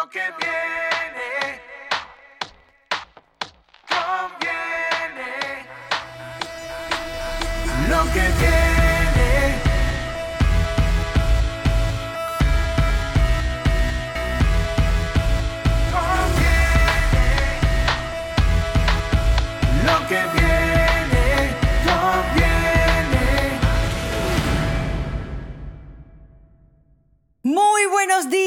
Lo 0.00 0.08
que 0.10 0.20
viene 0.38 1.60
conviene. 3.88 5.66
Lo 7.88 8.04
que 8.12 8.20
viene. 8.38 8.57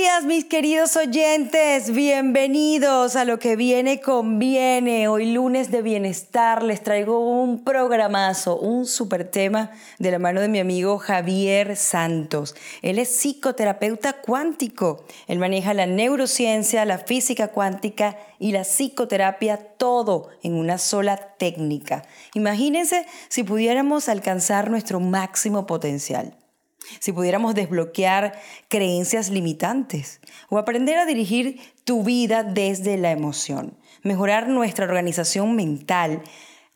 Días, 0.02 0.26
mis 0.26 0.46
queridos 0.46 0.96
oyentes. 0.96 1.92
Bienvenidos 1.92 3.16
a 3.16 3.24
lo 3.24 3.38
que 3.38 3.56
viene 3.56 4.02
conviene. 4.02 5.08
Hoy 5.08 5.32
lunes 5.32 5.70
de 5.70 5.84
bienestar 5.84 6.64
les 6.64 6.82
traigo 6.82 7.20
un 7.20 7.64
programazo, 7.64 8.58
un 8.58 8.88
super 8.88 9.30
tema 9.30 9.70
de 10.00 10.10
la 10.10 10.18
mano 10.18 10.42
de 10.42 10.48
mi 10.48 10.58
amigo 10.58 10.98
Javier 10.98 11.78
Santos. 11.78 12.56
Él 12.82 12.98
es 12.98 13.10
psicoterapeuta 13.10 14.14
cuántico. 14.14 15.06
Él 15.28 15.38
maneja 15.38 15.76
la 15.76 15.86
neurociencia, 15.86 16.84
la 16.86 16.98
física 16.98 17.50
cuántica 17.50 18.18
y 18.40 18.54
la 18.54 18.64
psicoterapia, 18.64 19.58
todo 19.58 20.30
en 20.42 20.56
una 20.56 20.80
sola 20.80 21.18
técnica. 21.38 22.06
Imagínense 22.34 23.06
si 23.30 23.44
pudiéramos 23.44 24.10
alcanzar 24.10 24.72
nuestro 24.72 25.00
máximo 25.00 25.68
potencial 25.68 26.41
si 27.00 27.12
pudiéramos 27.12 27.56
desbloquear 27.56 28.40
creencias 28.68 29.30
limitantes 29.30 30.20
o 30.50 30.58
aprender 30.58 30.98
a 30.98 31.06
dirigir 31.06 31.60
tu 31.84 32.04
vida 32.04 32.44
desde 32.44 32.98
la 32.98 33.12
emoción, 33.12 33.78
mejorar 34.04 34.48
nuestra 34.48 34.86
organización 34.86 35.56
mental 35.56 36.22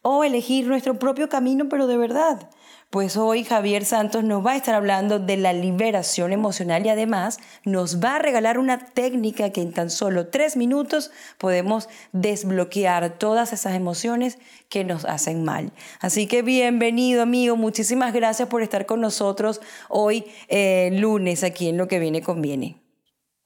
o 0.01 0.23
elegir 0.23 0.67
nuestro 0.67 0.99
propio 0.99 1.29
camino, 1.29 1.67
pero 1.69 1.87
de 1.87 1.97
verdad. 1.97 2.49
Pues 2.89 3.17
hoy 3.17 3.43
Javier 3.43 3.83
Santos 3.83 4.23
nos 4.23 4.45
va 4.45 4.53
a 4.53 4.55
estar 4.55 4.73
hablando 4.73 5.19
de 5.19 5.35
la 5.35 5.51
liberación 5.51 6.31
emocional 6.31 6.85
y 6.85 6.89
además 6.89 7.39
nos 7.65 8.01
va 8.01 8.15
a 8.15 8.19
regalar 8.19 8.57
una 8.57 8.77
técnica 8.77 9.49
que 9.49 9.61
en 9.61 9.73
tan 9.73 9.89
solo 9.89 10.27
tres 10.27 10.55
minutos 10.55 11.11
podemos 11.37 11.89
desbloquear 12.13 13.17
todas 13.17 13.51
esas 13.51 13.73
emociones 13.73 14.37
que 14.69 14.85
nos 14.85 15.03
hacen 15.03 15.43
mal. 15.43 15.73
Así 15.99 16.27
que 16.27 16.41
bienvenido 16.41 17.23
amigo, 17.23 17.57
muchísimas 17.57 18.13
gracias 18.13 18.47
por 18.47 18.61
estar 18.61 18.85
con 18.85 19.01
nosotros 19.01 19.61
hoy 19.89 20.25
eh, 20.47 20.91
lunes 20.93 21.43
aquí 21.43 21.67
en 21.67 21.77
Lo 21.77 21.87
que 21.87 21.99
viene 21.99 22.21
conviene. 22.21 22.77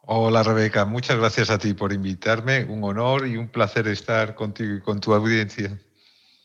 Hola 0.01 0.43
Rebeca, 0.43 0.85
muchas 0.85 1.17
gracias 1.17 1.49
a 1.49 1.57
ti 1.57 1.73
por 1.73 1.93
invitarme, 1.93 2.65
un 2.65 2.83
honor 2.83 3.27
y 3.27 3.37
un 3.37 3.47
placer 3.47 3.87
estar 3.87 4.35
contigo 4.35 4.75
y 4.75 4.81
con 4.81 4.99
tu 4.99 5.13
audiencia. 5.13 5.79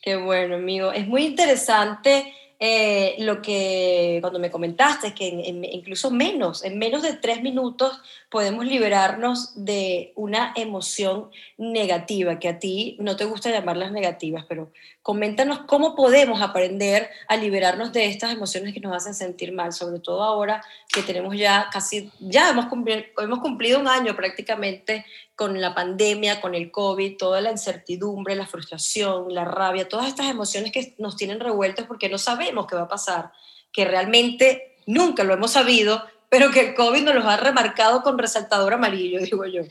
Qué 0.01 0.15
bueno 0.15 0.55
amigo, 0.55 0.91
es 0.91 1.07
muy 1.07 1.25
interesante 1.25 2.33
eh, 2.59 3.15
lo 3.19 3.41
que 3.41 4.19
cuando 4.21 4.39
me 4.39 4.49
comentaste, 4.49 5.13
que 5.13 5.25
incluso 5.71 6.09
menos, 6.09 6.63
en 6.63 6.79
menos 6.79 7.01
de 7.01 7.13
tres 7.13 7.41
minutos 7.41 7.99
podemos 8.29 8.65
liberarnos 8.65 9.65
de 9.65 10.13
una 10.15 10.53
emoción 10.55 11.29
negativa, 11.57 12.39
que 12.39 12.47
a 12.47 12.59
ti 12.59 12.95
no 12.99 13.17
te 13.17 13.25
gusta 13.25 13.51
llamarlas 13.51 13.91
negativas, 13.91 14.45
pero 14.47 14.71
coméntanos 15.01 15.59
cómo 15.67 15.95
podemos 15.95 16.41
aprender 16.41 17.09
a 17.27 17.35
liberarnos 17.35 17.91
de 17.91 18.05
estas 18.05 18.31
emociones 18.31 18.73
que 18.73 18.79
nos 18.79 18.95
hacen 18.95 19.13
sentir 19.13 19.51
mal, 19.51 19.73
sobre 19.73 19.99
todo 19.99 20.23
ahora 20.23 20.63
que 20.93 21.01
tenemos 21.01 21.37
ya 21.37 21.69
casi, 21.71 22.09
ya 22.19 22.49
hemos 22.49 22.67
cumplido, 22.67 23.03
hemos 23.17 23.39
cumplido 23.39 23.79
un 23.79 23.87
año 23.87 24.15
prácticamente 24.15 25.05
con 25.35 25.59
la 25.59 25.75
pandemia, 25.75 26.39
con 26.39 26.55
el 26.55 26.71
COVID, 26.71 27.17
toda 27.17 27.41
la 27.41 27.51
incertidumbre, 27.51 28.35
la 28.35 28.47
frustración, 28.47 29.33
la 29.33 29.43
rabia, 29.43 29.87
todas 29.87 30.07
estas 30.07 30.27
emociones 30.27 30.71
que 30.71 30.95
nos 30.97 31.17
tienen 31.17 31.39
revueltos 31.39 31.85
porque 31.85 32.09
no 32.09 32.17
sabemos 32.17 32.67
qué 32.67 32.75
va 32.75 32.83
a 32.83 32.87
pasar, 32.87 33.31
que 33.71 33.85
realmente 33.85 34.77
nunca 34.85 35.23
lo 35.23 35.33
hemos 35.33 35.51
sabido, 35.51 36.03
pero 36.29 36.51
que 36.51 36.61
el 36.61 36.75
COVID 36.75 37.03
nos 37.03 37.15
los 37.15 37.25
ha 37.25 37.37
remarcado 37.37 38.01
con 38.01 38.17
resaltador 38.17 38.73
amarillo, 38.73 39.19
digo 39.23 39.45
yo. 39.45 39.63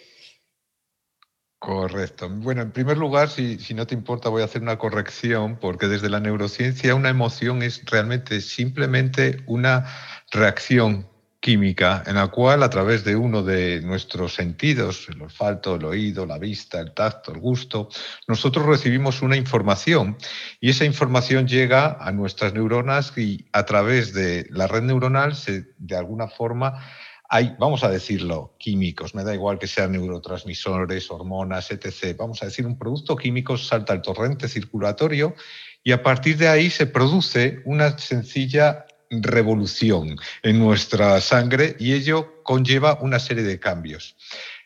Correcto. 1.58 2.28
Bueno, 2.28 2.60
en 2.60 2.72
primer 2.72 2.98
lugar, 2.98 3.30
si, 3.30 3.58
si, 3.58 3.72
no 3.72 3.86
te 3.86 3.94
importa, 3.94 4.28
voy 4.28 4.42
a 4.42 4.44
hacer 4.44 4.60
una 4.60 4.76
corrección, 4.76 5.56
porque 5.58 5.88
desde 5.88 6.10
la 6.10 6.20
neurociencia 6.20 6.94
una 6.94 7.08
emoción 7.08 7.62
es 7.62 7.82
realmente 7.86 8.42
simplemente 8.42 9.42
una 9.46 9.86
reacción 10.30 11.08
química 11.44 12.02
en 12.06 12.14
la 12.14 12.28
cual 12.28 12.62
a 12.62 12.70
través 12.70 13.04
de 13.04 13.16
uno 13.16 13.42
de 13.42 13.82
nuestros 13.82 14.32
sentidos, 14.32 15.06
el 15.10 15.20
olfato, 15.20 15.74
el 15.74 15.84
oído, 15.84 16.24
la 16.24 16.38
vista, 16.38 16.80
el 16.80 16.94
tacto, 16.94 17.32
el 17.32 17.38
gusto, 17.38 17.90
nosotros 18.26 18.64
recibimos 18.64 19.20
una 19.20 19.36
información 19.36 20.16
y 20.58 20.70
esa 20.70 20.86
información 20.86 21.46
llega 21.46 21.98
a 22.00 22.12
nuestras 22.12 22.54
neuronas 22.54 23.12
y 23.18 23.44
a 23.52 23.66
través 23.66 24.14
de 24.14 24.46
la 24.48 24.66
red 24.66 24.84
neuronal 24.84 25.34
de 25.76 25.96
alguna 25.98 26.28
forma 26.28 26.82
hay, 27.28 27.54
vamos 27.58 27.84
a 27.84 27.90
decirlo, 27.90 28.54
químicos, 28.58 29.14
me 29.14 29.22
da 29.22 29.34
igual 29.34 29.58
que 29.58 29.66
sean 29.66 29.92
neurotransmisores, 29.92 31.10
hormonas, 31.10 31.70
etc. 31.70 32.16
Vamos 32.16 32.42
a 32.42 32.46
decir, 32.46 32.66
un 32.66 32.78
producto 32.78 33.16
químico 33.16 33.58
salta 33.58 33.92
al 33.92 34.00
torrente 34.00 34.48
circulatorio 34.48 35.34
y 35.82 35.92
a 35.92 36.02
partir 36.02 36.38
de 36.38 36.48
ahí 36.48 36.70
se 36.70 36.86
produce 36.86 37.60
una 37.66 37.98
sencilla 37.98 38.86
revolución 39.10 40.16
en 40.42 40.58
nuestra 40.58 41.20
sangre 41.20 41.76
y 41.78 41.92
ello 41.92 42.42
conlleva 42.42 42.98
una 43.00 43.18
serie 43.18 43.44
de 43.44 43.60
cambios. 43.60 44.16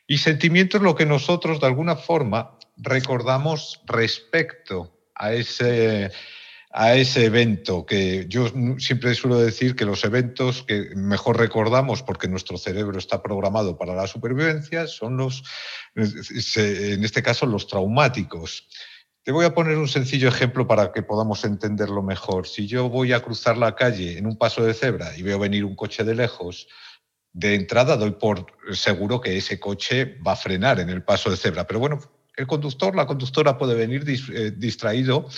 Y 0.06 0.18
sentimientos 0.18 0.80
lo 0.80 0.94
que 0.94 1.06
nosotros 1.06 1.60
de 1.60 1.66
alguna 1.66 1.96
forma 1.96 2.58
recordamos 2.76 3.82
respecto 3.86 4.94
a 5.14 5.32
ese, 5.32 6.10
a 6.70 6.94
ese 6.94 7.24
evento, 7.26 7.84
que 7.84 8.26
yo 8.28 8.46
siempre 8.78 9.14
suelo 9.14 9.38
decir 9.38 9.74
que 9.74 9.84
los 9.84 10.04
eventos 10.04 10.62
que 10.62 10.90
mejor 10.94 11.38
recordamos 11.38 12.02
porque 12.02 12.28
nuestro 12.28 12.56
cerebro 12.56 12.98
está 12.98 13.22
programado 13.22 13.76
para 13.76 13.94
la 13.94 14.06
supervivencia 14.06 14.86
son 14.86 15.16
los, 15.16 15.42
en 15.94 17.04
este 17.04 17.22
caso, 17.22 17.46
los 17.46 17.66
traumáticos. 17.66 18.68
Te 19.28 19.32
voy 19.32 19.44
a 19.44 19.52
poner 19.52 19.76
un 19.76 19.88
sencillo 19.88 20.26
ejemplo 20.26 20.66
para 20.66 20.90
que 20.90 21.02
podamos 21.02 21.44
entenderlo 21.44 22.02
mejor. 22.02 22.48
Si 22.48 22.66
yo 22.66 22.88
voy 22.88 23.12
a 23.12 23.20
cruzar 23.20 23.58
la 23.58 23.74
calle 23.74 24.16
en 24.16 24.24
un 24.24 24.38
paso 24.38 24.64
de 24.64 24.72
cebra 24.72 25.14
y 25.18 25.20
veo 25.20 25.38
venir 25.38 25.66
un 25.66 25.76
coche 25.76 26.02
de 26.02 26.14
lejos, 26.14 26.66
de 27.34 27.54
entrada 27.54 27.98
doy 27.98 28.12
por 28.12 28.46
seguro 28.72 29.20
que 29.20 29.36
ese 29.36 29.60
coche 29.60 30.16
va 30.26 30.32
a 30.32 30.36
frenar 30.36 30.80
en 30.80 30.88
el 30.88 31.02
paso 31.02 31.28
de 31.28 31.36
cebra. 31.36 31.66
Pero 31.66 31.78
bueno, 31.78 31.98
el 32.38 32.46
conductor, 32.46 32.96
la 32.96 33.06
conductora 33.06 33.58
puede 33.58 33.74
venir 33.74 34.02
distraído 34.56 35.28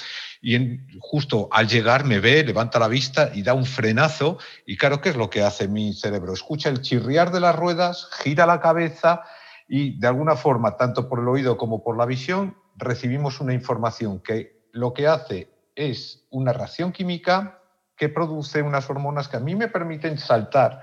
y 0.40 0.78
justo 1.00 1.48
al 1.50 1.66
llegar 1.66 2.04
me 2.04 2.20
ve, 2.20 2.44
levanta 2.44 2.78
la 2.78 2.86
vista 2.86 3.32
y 3.34 3.42
da 3.42 3.54
un 3.54 3.66
frenazo. 3.66 4.38
Y 4.66 4.76
claro, 4.76 5.00
¿qué 5.00 5.08
es 5.08 5.16
lo 5.16 5.30
que 5.30 5.42
hace 5.42 5.66
mi 5.66 5.94
cerebro? 5.94 6.32
Escucha 6.32 6.68
el 6.68 6.80
chirriar 6.80 7.32
de 7.32 7.40
las 7.40 7.56
ruedas, 7.56 8.08
gira 8.22 8.46
la 8.46 8.60
cabeza 8.60 9.22
y 9.66 9.98
de 9.98 10.06
alguna 10.06 10.36
forma, 10.36 10.76
tanto 10.76 11.08
por 11.08 11.18
el 11.18 11.26
oído 11.26 11.56
como 11.56 11.82
por 11.82 11.98
la 11.98 12.06
visión, 12.06 12.54
recibimos 12.80 13.40
una 13.40 13.54
información 13.54 14.20
que 14.20 14.66
lo 14.72 14.92
que 14.92 15.06
hace 15.06 15.48
es 15.74 16.24
una 16.30 16.52
reacción 16.52 16.92
química 16.92 17.60
que 17.96 18.08
produce 18.08 18.62
unas 18.62 18.88
hormonas 18.88 19.28
que 19.28 19.36
a 19.36 19.40
mí 19.40 19.54
me 19.54 19.68
permiten 19.68 20.18
saltar 20.18 20.82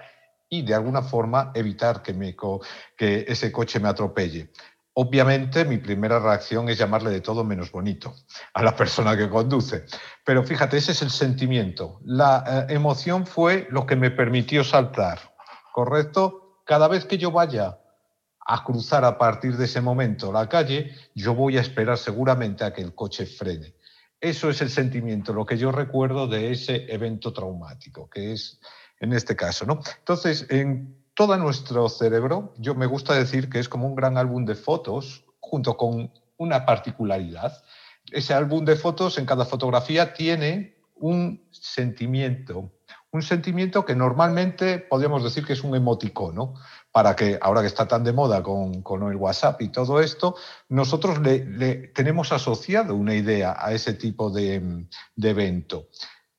y 0.49 0.61
de 0.61 0.73
alguna 0.73 1.01
forma 1.01 1.51
evitar 1.55 2.01
que, 2.01 3.25
ese 3.27 3.51
coche 3.51 3.79
me 3.79 3.89
atropelle. 3.89 4.51
Obviamente 4.93 5.65
mi 5.65 5.77
primera 5.77 6.19
reacción 6.19 6.69
es 6.69 6.77
llamarle 6.77 7.11
de 7.11 7.21
todo 7.21 7.43
menos 7.43 7.71
bonito 7.71 8.15
a 8.53 8.63
la 8.63 8.75
persona 8.75 9.15
que 9.15 9.29
conduce. 9.29 9.85
Pero 10.23 10.43
fíjate, 10.43 10.77
ese 10.77 10.93
es 10.93 11.01
el 11.01 11.11
sentimiento. 11.11 11.99
La 12.03 12.43
eh, 12.69 12.73
emoción 12.73 13.27
fue 13.27 13.67
lo 13.69 13.85
que 13.85 13.95
me 13.95 14.09
permitió 14.09 14.63
saltar, 14.63 15.19
¿correcto? 15.71 16.61
Cada 16.65 16.87
vez 16.87 17.05
que 17.05 17.17
yo 17.17 17.31
vaya 17.31 17.79
a 18.49 18.63
cruzar 18.63 19.03
a 19.03 19.17
partir 19.17 19.57
de 19.57 19.65
ese 19.65 19.81
momento 19.81 20.31
la 20.31 20.47
calle, 20.47 20.95
yo 21.13 21.35
voy 21.35 21.57
a 21.57 21.61
esperar 21.61 21.97
seguramente 21.97 22.63
a 22.63 22.71
que 22.73 22.81
el 22.81 22.95
coche 22.95 23.25
frene. 23.25 23.75
Eso 24.21 24.49
es 24.49 24.61
el 24.61 24.69
sentimiento, 24.69 25.33
lo 25.33 25.45
que 25.45 25.57
yo 25.57 25.71
recuerdo 25.71 26.27
de 26.27 26.51
ese 26.51 26.91
evento 26.91 27.33
traumático, 27.33 28.09
que 28.09 28.31
es 28.31 28.59
en 28.99 29.13
este 29.13 29.35
caso, 29.35 29.65
¿no? 29.65 29.81
Entonces, 29.99 30.47
en 30.49 30.97
todo 31.13 31.37
nuestro 31.37 31.89
cerebro, 31.89 32.53
yo 32.57 32.73
me 32.73 32.85
gusta 32.85 33.13
decir 33.13 33.49
que 33.49 33.59
es 33.59 33.67
como 33.69 33.85
un 33.85 33.95
gran 33.95 34.17
álbum 34.17 34.45
de 34.45 34.55
fotos, 34.55 35.25
junto 35.39 35.75
con 35.75 36.11
una 36.37 36.65
particularidad. 36.65 37.63
Ese 38.11 38.33
álbum 38.33 38.63
de 38.63 38.75
fotos, 38.75 39.17
en 39.17 39.25
cada 39.25 39.45
fotografía, 39.45 40.13
tiene 40.13 40.77
un 40.95 41.43
sentimiento, 41.51 42.71
un 43.11 43.21
sentimiento 43.21 43.85
que 43.85 43.95
normalmente 43.95 44.79
podríamos 44.79 45.23
decir 45.23 45.45
que 45.45 45.53
es 45.53 45.63
un 45.63 45.75
emoticono, 45.75 46.55
para 46.97 47.15
que 47.15 47.37
ahora 47.39 47.61
que 47.61 47.67
está 47.67 47.87
tan 47.87 48.03
de 48.03 48.11
moda 48.11 48.41
con, 48.41 48.81
con 48.81 49.07
el 49.07 49.17
WhatsApp 49.17 49.61
y 49.61 49.67
todo 49.67 50.01
esto, 50.01 50.35
nosotros 50.69 51.19
le, 51.19 51.89
tenemos 51.93 52.31
asociado 52.31 52.95
una 52.95 53.13
idea 53.13 53.55
a 53.55 53.71
ese 53.71 53.93
tipo 53.93 54.31
de, 54.31 54.87
de 55.15 55.29
evento. 55.29 55.89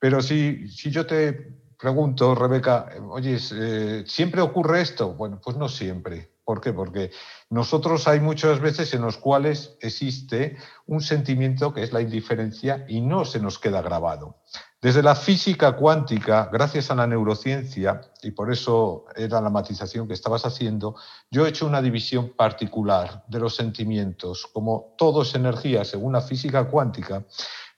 Pero 0.00 0.20
si, 0.20 0.66
si 0.66 0.90
yo 0.90 1.06
te 1.06 1.60
pregunto, 1.78 2.34
Rebeca, 2.34 2.88
oye, 3.08 3.38
eh, 3.52 4.02
¿siempre 4.04 4.40
ocurre 4.40 4.80
esto? 4.80 5.14
Bueno, 5.14 5.40
pues 5.40 5.56
no 5.56 5.68
siempre. 5.68 6.32
¿Por 6.44 6.60
qué? 6.60 6.72
Porque 6.72 7.12
nosotros 7.50 8.08
hay 8.08 8.18
muchas 8.18 8.58
veces 8.58 8.92
en 8.94 9.02
los 9.02 9.16
cuales 9.16 9.76
existe 9.80 10.56
un 10.86 11.02
sentimiento 11.02 11.72
que 11.72 11.84
es 11.84 11.92
la 11.92 12.00
indiferencia 12.00 12.84
y 12.88 13.00
no 13.00 13.24
se 13.24 13.38
nos 13.38 13.60
queda 13.60 13.80
grabado. 13.80 14.38
Desde 14.80 15.02
la 15.02 15.16
física 15.16 15.72
cuántica, 15.72 16.48
gracias 16.52 16.88
a 16.92 16.94
la 16.94 17.04
neurociencia, 17.04 18.00
y 18.22 18.30
por 18.30 18.52
eso 18.52 19.06
era 19.16 19.40
la 19.40 19.50
matización 19.50 20.06
que 20.06 20.14
estabas 20.14 20.46
haciendo, 20.46 20.94
yo 21.32 21.44
he 21.44 21.48
hecho 21.48 21.66
una 21.66 21.82
división 21.82 22.28
particular 22.36 23.24
de 23.26 23.40
los 23.40 23.56
sentimientos. 23.56 24.46
Como 24.52 24.94
todo 24.96 25.22
es 25.22 25.34
energía, 25.34 25.84
según 25.84 26.12
la 26.12 26.20
física 26.20 26.68
cuántica, 26.68 27.24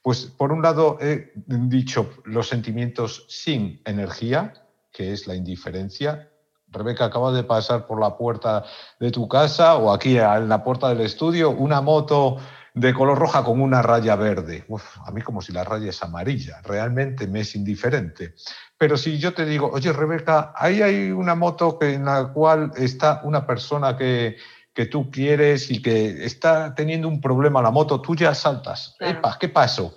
pues 0.02 0.26
por 0.26 0.52
un 0.52 0.60
lado 0.60 0.98
he 1.00 1.32
dicho 1.36 2.10
los 2.26 2.48
sentimientos 2.48 3.24
sin 3.30 3.80
energía, 3.86 4.52
que 4.92 5.12
es 5.12 5.26
la 5.26 5.34
indiferencia, 5.34 6.30
Rebeca 6.72 7.06
acaba 7.06 7.32
de 7.32 7.42
pasar 7.42 7.86
por 7.86 8.00
la 8.00 8.16
puerta 8.16 8.64
de 9.00 9.10
tu 9.10 9.26
casa 9.26 9.76
o 9.76 9.92
aquí 9.92 10.16
en 10.16 10.48
la 10.48 10.62
puerta 10.62 10.88
del 10.88 11.00
estudio 11.00 11.50
una 11.50 11.80
moto 11.80 12.36
de 12.74 12.94
color 12.94 13.18
roja 13.18 13.44
con 13.44 13.60
una 13.60 13.82
raya 13.82 14.16
verde. 14.16 14.64
a 15.04 15.10
mí 15.10 15.22
como 15.22 15.42
si 15.42 15.52
la 15.52 15.64
raya 15.64 15.90
es 15.90 16.02
amarilla, 16.02 16.60
realmente 16.62 17.26
me 17.26 17.40
es 17.40 17.54
indiferente. 17.54 18.34
Pero 18.78 18.96
si 18.96 19.18
yo 19.18 19.34
te 19.34 19.44
digo, 19.44 19.70
oye 19.72 19.92
Rebeca, 19.92 20.52
ahí 20.56 20.82
hay 20.82 21.10
una 21.10 21.34
moto 21.34 21.78
en 21.82 22.04
la 22.04 22.32
cual 22.32 22.72
está 22.76 23.20
una 23.24 23.46
persona 23.46 23.96
que, 23.96 24.36
que 24.72 24.86
tú 24.86 25.10
quieres 25.10 25.70
y 25.70 25.82
que 25.82 26.24
está 26.24 26.74
teniendo 26.74 27.08
un 27.08 27.20
problema 27.20 27.62
la 27.62 27.70
moto, 27.70 28.00
tú 28.00 28.14
ya 28.14 28.34
saltas. 28.34 28.96
Epa, 29.00 29.36
¿qué 29.38 29.48
pasó? 29.48 29.94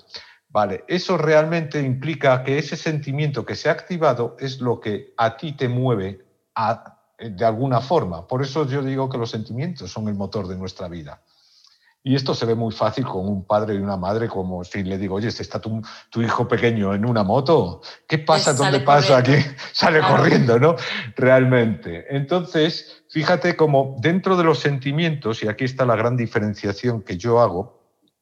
Vale, 0.50 0.84
eso 0.88 1.18
realmente 1.18 1.82
implica 1.82 2.44
que 2.44 2.60
ese 2.60 2.76
sentimiento 2.76 3.46
que 3.46 3.56
se 3.56 3.70
ha 3.70 3.72
activado 3.72 4.36
es 4.40 4.60
lo 4.60 4.80
que 4.80 5.14
a 5.18 5.36
ti 5.36 5.54
te 5.54 5.68
mueve 5.68 6.26
de 7.18 7.46
alguna 7.46 7.82
forma. 7.82 8.28
Por 8.28 8.44
eso 8.44 8.68
yo 8.68 8.84
digo 8.84 9.10
que 9.10 9.18
los 9.18 9.32
sentimientos 9.32 9.92
son 9.92 10.08
el 10.10 10.14
motor 10.14 10.48
de 10.48 10.58
nuestra 10.58 10.88
vida. 10.88 11.22
Y 12.06 12.16
esto 12.16 12.36
se 12.36 12.46
ve 12.46 12.54
muy 12.54 12.74
fácil 12.74 13.06
con 13.06 13.26
un 13.30 13.46
padre 13.46 13.76
y 13.76 13.78
una 13.78 13.96
madre, 13.96 14.28
como 14.28 14.62
si 14.66 14.84
le 14.84 14.98
digo, 14.98 15.16
oye, 15.16 15.30
está 15.30 15.62
tu, 15.62 15.82
tu 16.10 16.22
hijo 16.22 16.46
pequeño 16.50 16.94
en 16.94 17.06
una 17.06 17.24
moto, 17.24 17.82
¿qué 18.10 18.18
pasa? 18.20 18.52
Pues 18.52 18.58
¿Dónde 18.58 18.74
sale 18.74 18.86
pasa 18.86 19.18
aquí? 19.20 19.36
Sale 19.72 20.00
Claro. 20.00 20.18
corriendo, 20.18 20.60
¿no? 20.60 20.76
Realmente. 21.16 22.06
Entonces, 22.10 23.04
fíjate 23.10 23.56
como 23.56 23.96
dentro 24.02 24.36
de 24.36 24.44
los 24.44 24.60
sentimientos, 24.60 25.44
y 25.44 25.48
aquí 25.48 25.64
está 25.64 25.86
la 25.86 25.96
gran 25.96 26.18
diferenciación 26.18 27.02
que 27.04 27.18
yo 27.18 27.40
hago, 27.40 27.80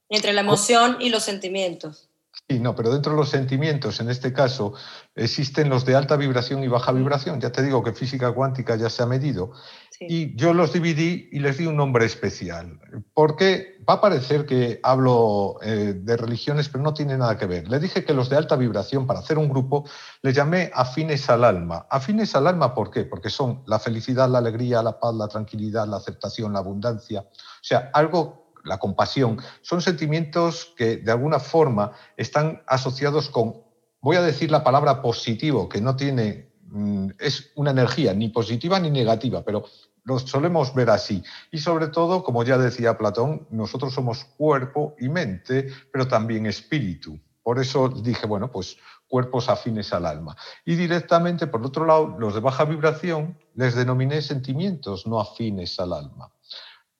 Entre 0.09 0.31
la 0.33 0.41
emoción 0.41 0.97
y 0.99 1.09
los 1.09 1.23
sentimientos. 1.23 2.10
Sí, 2.51 2.59
no, 2.59 2.75
pero 2.75 2.91
dentro 2.91 3.13
de 3.13 3.17
los 3.17 3.29
sentimientos, 3.29 4.01
en 4.01 4.09
este 4.09 4.33
caso, 4.33 4.73
existen 5.15 5.69
los 5.69 5.85
de 5.85 5.95
alta 5.95 6.17
vibración 6.17 6.61
y 6.65 6.67
baja 6.67 6.91
vibración. 6.91 7.39
Ya 7.39 7.49
te 7.53 7.63
digo 7.63 7.81
que 7.81 7.93
física 7.93 8.33
cuántica 8.33 8.75
ya 8.75 8.89
se 8.89 9.01
ha 9.01 9.05
medido. 9.05 9.53
Sí. 9.89 10.05
Y 10.09 10.35
yo 10.35 10.53
los 10.53 10.73
dividí 10.73 11.29
y 11.31 11.39
les 11.39 11.59
di 11.59 11.65
un 11.65 11.77
nombre 11.77 12.03
especial. 12.03 12.77
Porque 13.13 13.77
va 13.89 13.93
a 13.93 14.01
parecer 14.01 14.45
que 14.45 14.81
hablo 14.83 15.59
eh, 15.61 15.93
de 15.95 16.17
religiones, 16.17 16.67
pero 16.67 16.83
no 16.83 16.93
tiene 16.93 17.17
nada 17.17 17.37
que 17.37 17.45
ver. 17.45 17.69
Le 17.69 17.79
dije 17.79 18.03
que 18.03 18.13
los 18.13 18.29
de 18.29 18.35
alta 18.35 18.57
vibración, 18.57 19.07
para 19.07 19.19
hacer 19.19 19.37
un 19.37 19.47
grupo, 19.47 19.85
le 20.21 20.33
llamé 20.33 20.71
afines 20.73 21.29
al 21.29 21.45
alma. 21.45 21.87
Afines 21.89 22.35
al 22.35 22.47
alma, 22.47 22.75
¿por 22.75 22.91
qué? 22.91 23.05
Porque 23.05 23.29
son 23.29 23.63
la 23.65 23.79
felicidad, 23.79 24.27
la 24.27 24.39
alegría, 24.39 24.83
la 24.83 24.99
paz, 24.99 25.15
la 25.15 25.29
tranquilidad, 25.29 25.87
la 25.87 25.97
aceptación, 25.97 26.51
la 26.51 26.59
abundancia. 26.59 27.21
O 27.21 27.63
sea, 27.63 27.91
algo, 27.93 28.40
la 28.63 28.77
compasión, 28.77 29.39
son 29.61 29.81
sentimientos 29.81 30.73
que 30.77 30.97
de 30.97 31.11
alguna 31.11 31.39
forma 31.39 31.91
están 32.17 32.61
asociados 32.67 33.29
con, 33.29 33.63
voy 34.01 34.17
a 34.17 34.21
decir 34.21 34.51
la 34.51 34.63
palabra 34.63 35.01
positivo, 35.01 35.69
que 35.69 35.81
no 35.81 35.95
tiene, 35.95 36.53
mm, 36.65 37.09
es 37.19 37.51
una 37.55 37.71
energía 37.71 38.13
ni 38.13 38.29
positiva 38.29 38.79
ni 38.79 38.89
negativa, 38.89 39.43
pero 39.43 39.65
los 40.03 40.23
solemos 40.23 40.73
ver 40.73 40.89
así. 40.89 41.23
Y 41.51 41.59
sobre 41.59 41.87
todo, 41.87 42.23
como 42.23 42.43
ya 42.43 42.57
decía 42.57 42.97
Platón, 42.97 43.47
nosotros 43.51 43.93
somos 43.93 44.25
cuerpo 44.37 44.95
y 44.99 45.09
mente, 45.09 45.67
pero 45.91 46.07
también 46.07 46.45
espíritu. 46.45 47.19
Por 47.43 47.59
eso 47.59 47.89
dije, 47.89 48.27
bueno, 48.27 48.51
pues 48.51 48.77
cuerpos 49.07 49.49
afines 49.49 49.91
al 49.93 50.05
alma. 50.05 50.37
Y 50.63 50.75
directamente, 50.75 51.47
por 51.47 51.65
otro 51.65 51.85
lado, 51.85 52.15
los 52.17 52.33
de 52.33 52.39
baja 52.39 52.65
vibración 52.65 53.37
les 53.55 53.75
denominé 53.75 54.21
sentimientos 54.21 55.05
no 55.05 55.19
afines 55.19 55.79
al 55.79 55.93
alma. 55.93 56.31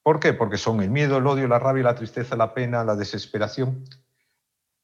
¿Por 0.04 0.20
qué? 0.20 0.34
Porque 0.34 0.58
son 0.58 0.82
el 0.82 0.90
miedo, 0.90 1.18
el 1.18 1.28
odio, 1.28 1.48
la 1.48 1.60
rabia, 1.60 1.84
la 1.84 1.96
tristeza, 1.96 2.36
la 2.36 2.54
pena, 2.54 2.84
la 2.84 2.96
desesperación. 2.96 3.84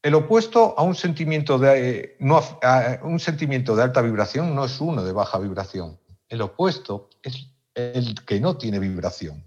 El 0.04 0.14
opuesto 0.14 0.76
a 0.78 0.84
un 0.84 0.96
sentimiento 0.96 1.58
de, 1.58 2.18
eh, 2.20 3.00
un 3.02 3.20
sentimiento 3.20 3.76
de 3.76 3.84
alta 3.84 4.02
vibración 4.02 4.56
no 4.56 4.66
es 4.66 4.80
uno 4.80 5.04
de 5.04 5.12
baja 5.12 5.40
vibración. 5.40 6.00
El 6.30 6.42
opuesto 6.42 7.10
es 7.24 7.48
el 7.74 8.24
que 8.26 8.40
no 8.40 8.58
tiene 8.58 8.80
vibración. 8.80 9.44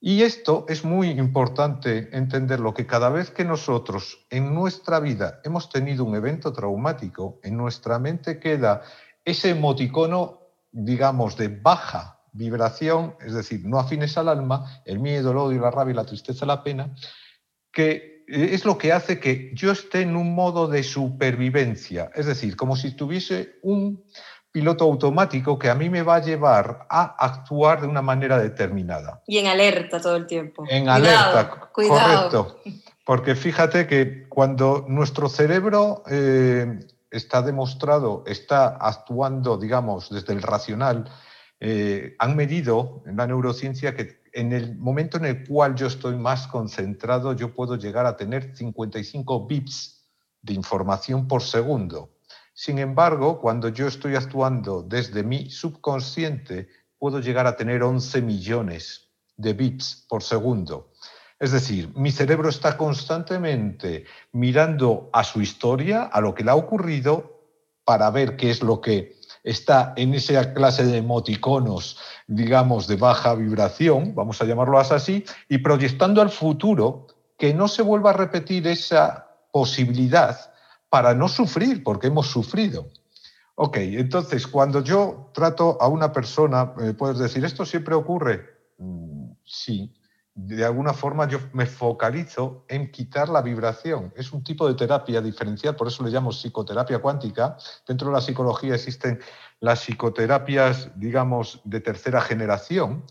Y 0.00 0.22
esto 0.22 0.64
es 0.68 0.84
muy 0.84 1.08
importante 1.10 2.16
entenderlo, 2.16 2.72
que 2.72 2.86
cada 2.86 3.08
vez 3.08 3.30
que 3.30 3.44
nosotros 3.44 4.26
en 4.30 4.54
nuestra 4.54 5.00
vida 5.00 5.40
hemos 5.42 5.70
tenido 5.70 6.04
un 6.04 6.14
evento 6.14 6.52
traumático, 6.52 7.40
en 7.42 7.56
nuestra 7.56 7.98
mente 7.98 8.38
queda 8.38 8.82
ese 9.24 9.50
emoticono, 9.50 10.38
digamos, 10.70 11.36
de 11.36 11.48
baja 11.48 12.17
vibración, 12.32 13.14
es 13.24 13.34
decir, 13.34 13.62
no 13.64 13.78
afines 13.78 14.16
al 14.18 14.28
alma, 14.28 14.82
el 14.84 14.98
miedo, 14.98 15.30
el 15.30 15.36
odio, 15.36 15.60
la 15.60 15.70
rabia, 15.70 15.94
la 15.94 16.04
tristeza, 16.04 16.46
la 16.46 16.62
pena, 16.62 16.94
que 17.72 18.24
es 18.28 18.64
lo 18.64 18.76
que 18.76 18.92
hace 18.92 19.18
que 19.18 19.50
yo 19.54 19.72
esté 19.72 20.02
en 20.02 20.14
un 20.14 20.34
modo 20.34 20.68
de 20.68 20.82
supervivencia, 20.82 22.10
es 22.14 22.26
decir, 22.26 22.56
como 22.56 22.76
si 22.76 22.94
tuviese 22.94 23.58
un 23.62 24.04
piloto 24.50 24.84
automático 24.84 25.58
que 25.58 25.70
a 25.70 25.74
mí 25.74 25.88
me 25.88 26.02
va 26.02 26.16
a 26.16 26.20
llevar 26.20 26.86
a 26.90 27.16
actuar 27.18 27.80
de 27.80 27.86
una 27.86 28.02
manera 28.02 28.38
determinada. 28.38 29.22
Y 29.26 29.38
en 29.38 29.46
alerta 29.46 30.00
todo 30.00 30.16
el 30.16 30.26
tiempo. 30.26 30.64
En 30.68 30.84
Cuidado, 30.84 30.96
alerta, 30.96 31.70
Cuidado. 31.72 32.30
correcto. 32.30 32.60
Porque 33.04 33.34
fíjate 33.34 33.86
que 33.86 34.28
cuando 34.28 34.84
nuestro 34.88 35.28
cerebro 35.28 36.02
eh, 36.10 36.80
está 37.10 37.42
demostrado, 37.42 38.24
está 38.26 38.66
actuando, 38.66 39.56
digamos, 39.56 40.10
desde 40.10 40.32
el 40.34 40.42
racional, 40.42 41.10
eh, 41.60 42.14
han 42.18 42.36
medido 42.36 43.02
en 43.06 43.16
la 43.16 43.26
neurociencia 43.26 43.94
que 43.94 44.20
en 44.32 44.52
el 44.52 44.76
momento 44.76 45.16
en 45.16 45.24
el 45.24 45.46
cual 45.46 45.74
yo 45.74 45.86
estoy 45.86 46.16
más 46.16 46.46
concentrado, 46.46 47.32
yo 47.32 47.54
puedo 47.54 47.76
llegar 47.76 48.06
a 48.06 48.16
tener 48.16 48.56
55 48.56 49.46
bits 49.46 50.06
de 50.42 50.54
información 50.54 51.26
por 51.26 51.42
segundo. 51.42 52.10
Sin 52.54 52.78
embargo, 52.78 53.40
cuando 53.40 53.68
yo 53.68 53.86
estoy 53.86 54.14
actuando 54.14 54.82
desde 54.82 55.22
mi 55.22 55.50
subconsciente, 55.50 56.68
puedo 56.98 57.20
llegar 57.20 57.46
a 57.46 57.56
tener 57.56 57.82
11 57.82 58.22
millones 58.22 59.08
de 59.36 59.52
bits 59.52 60.06
por 60.08 60.22
segundo. 60.22 60.92
Es 61.40 61.52
decir, 61.52 61.92
mi 61.94 62.10
cerebro 62.10 62.48
está 62.48 62.76
constantemente 62.76 64.04
mirando 64.32 65.08
a 65.12 65.22
su 65.22 65.40
historia, 65.40 66.02
a 66.02 66.20
lo 66.20 66.34
que 66.34 66.42
le 66.42 66.50
ha 66.50 66.56
ocurrido, 66.56 67.44
para 67.84 68.10
ver 68.10 68.36
qué 68.36 68.50
es 68.50 68.62
lo 68.62 68.80
que 68.80 69.17
está 69.48 69.94
en 69.96 70.14
esa 70.14 70.52
clase 70.52 70.84
de 70.84 70.98
emoticonos, 70.98 71.98
digamos, 72.26 72.86
de 72.86 72.96
baja 72.96 73.34
vibración, 73.34 74.14
vamos 74.14 74.40
a 74.42 74.44
llamarlo 74.44 74.78
así, 74.78 75.24
y 75.48 75.58
proyectando 75.58 76.20
al 76.20 76.30
futuro 76.30 77.06
que 77.38 77.54
no 77.54 77.68
se 77.68 77.82
vuelva 77.82 78.10
a 78.10 78.12
repetir 78.12 78.66
esa 78.66 79.28
posibilidad 79.50 80.38
para 80.90 81.14
no 81.14 81.28
sufrir, 81.28 81.82
porque 81.82 82.08
hemos 82.08 82.26
sufrido. 82.26 82.86
Ok, 83.54 83.78
entonces 83.78 84.46
cuando 84.46 84.84
yo 84.84 85.30
trato 85.34 85.78
a 85.80 85.88
una 85.88 86.12
persona, 86.12 86.74
eh, 86.80 86.92
puedes 86.92 87.18
decir, 87.18 87.44
¿esto 87.44 87.64
siempre 87.64 87.94
ocurre? 87.94 88.44
Mm, 88.78 89.30
sí, 89.44 89.97
de 90.40 90.64
alguna 90.64 90.92
forma 90.92 91.26
yo 91.26 91.40
me 91.52 91.66
focalizo 91.66 92.64
en 92.68 92.92
quitar 92.92 93.28
la 93.28 93.42
vibración. 93.42 94.12
Es 94.14 94.32
un 94.32 94.44
tipo 94.44 94.68
de 94.68 94.74
terapia 94.74 95.20
diferencial, 95.20 95.74
por 95.74 95.88
eso 95.88 96.04
le 96.04 96.10
llamo 96.10 96.30
psicoterapia 96.30 97.00
cuántica. 97.00 97.56
Dentro 97.86 98.06
de 98.06 98.14
la 98.14 98.20
psicología 98.20 98.76
existen 98.76 99.18
las 99.58 99.80
psicoterapias, 99.80 100.92
digamos, 100.94 101.60
de 101.64 101.80
tercera 101.80 102.20
generación. 102.20 103.02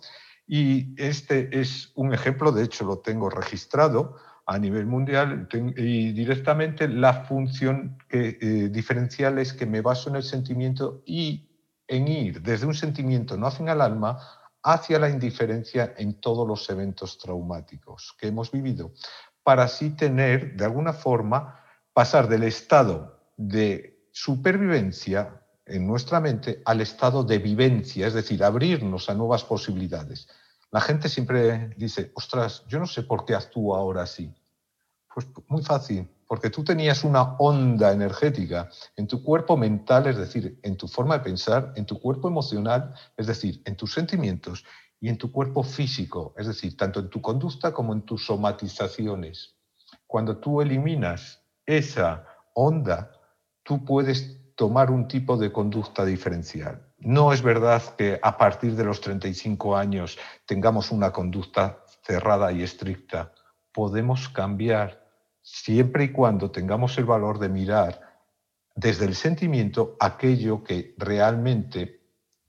Y 0.48 0.96
este 0.96 1.60
es 1.60 1.91
un 1.96 2.13
ejemplo, 2.13 2.53
de 2.53 2.63
hecho 2.63 2.86
lo 2.86 3.00
tengo 3.00 3.29
registrado 3.29 4.15
a 4.46 4.57
nivel 4.57 4.86
mundial 4.86 5.50
y 5.75 6.13
directamente 6.13 6.88
la 6.88 7.25
función 7.25 7.98
que, 8.07 8.38
eh, 8.39 8.69
diferencial 8.69 9.38
es 9.39 9.51
que 9.51 9.65
me 9.65 9.81
baso 9.81 10.10
en 10.10 10.15
el 10.15 10.24
sentimiento 10.24 11.01
y 11.05 11.50
en 11.89 12.07
ir 12.07 12.41
desde 12.41 12.65
un 12.65 12.74
sentimiento 12.74 13.36
no 13.36 13.48
afín 13.48 13.67
al 13.67 13.81
alma 13.81 14.17
hacia 14.67 15.00
la 15.00 15.09
indiferencia 15.09 15.93
en 15.97 16.19
todos 16.19 16.45
los 16.45 16.69
eventos 16.69 17.17
traumáticos 17.17 18.13
que 18.19 18.27
hemos 18.27 18.51
vivido, 18.51 18.91
para 19.41 19.63
así 19.63 19.91
tener, 19.91 20.57
de 20.57 20.65
alguna 20.65 20.91
forma, 20.91 21.63
pasar 21.93 22.27
del 22.27 22.43
estado 22.43 23.31
de 23.38 24.09
supervivencia 24.12 25.41
en 25.65 25.88
nuestra 25.88 26.19
mente 26.19 26.62
al 26.65 26.81
estado 26.81 27.24
de 27.24 27.39
vivencia, 27.39 28.07
es 28.07 28.13
decir, 28.13 28.43
abrirnos 28.43 29.09
a 29.09 29.13
nuevas 29.13 29.45
posibilidades. 29.45 30.27
La 30.69 30.81
gente 30.81 31.07
siempre 31.07 31.69
dice, 31.77 32.12
ostras, 32.13 32.65
yo 32.67 32.77
no 32.77 32.88
sé 32.88 33.03
por 33.03 33.24
qué 33.24 33.36
actúo 33.36 33.74
ahora 33.74 34.01
así. 34.01 34.36
Pues 35.13 35.27
muy 35.47 35.63
fácil, 35.63 36.09
porque 36.27 36.50
tú 36.50 36.63
tenías 36.63 37.03
una 37.03 37.36
onda 37.38 37.91
energética 37.91 38.69
en 38.96 39.07
tu 39.07 39.24
cuerpo 39.24 39.57
mental, 39.57 40.07
es 40.07 40.17
decir, 40.17 40.60
en 40.62 40.75
tu 40.77 40.88
forma 40.88 41.17
de 41.17 41.24
pensar, 41.24 41.74
en 41.75 41.86
tu 41.86 42.00
cuerpo 42.00 42.27
emocional, 42.27 42.93
es 43.15 43.27
decir, 43.27 43.62
en 43.65 43.75
tus 43.75 43.93
sentimientos, 43.93 44.63
y 45.00 45.10
en 45.10 45.17
tu 45.17 45.31
cuerpo 45.31 45.63
físico, 45.63 46.34
es 46.38 46.48
decir, 46.48 46.75
tanto 46.75 47.00
en 47.00 47.10
tu 47.10 47.22
conducta 47.22 47.74
como 47.74 47.93
en 47.93 48.01
tus 48.01 48.25
somatizaciones. 48.25 49.55
Cuando 50.07 50.38
tú 50.38 50.62
eliminas 50.62 51.43
esa 51.65 52.25
onda, 52.53 53.12
tú 53.63 53.86
puedes 53.86 54.39
tomar 54.55 54.89
un 54.89 55.07
tipo 55.07 55.38
de 55.38 55.51
conducta 55.51 56.03
diferencial. 56.03 56.81
No 56.98 57.31
es 57.31 57.43
verdad 57.43 57.84
que 57.96 58.19
a 58.24 58.38
partir 58.38 58.75
de 58.75 58.84
los 58.84 59.01
35 59.01 59.77
años 59.77 60.17
tengamos 60.48 60.91
una 60.91 61.12
conducta 61.12 61.84
cerrada 62.01 62.51
y 62.51 62.63
estricta. 62.63 63.34
Podemos 63.72 64.29
cambiar 64.29 65.06
siempre 65.49 66.03
y 66.03 66.11
cuando 66.11 66.51
tengamos 66.51 66.97
el 66.97 67.05
valor 67.05 67.39
de 67.39 67.47
mirar 67.47 68.01
desde 68.75 69.05
el 69.05 69.15
sentimiento 69.15 69.95
aquello 69.97 70.61
que 70.61 70.93
realmente, 70.97 72.01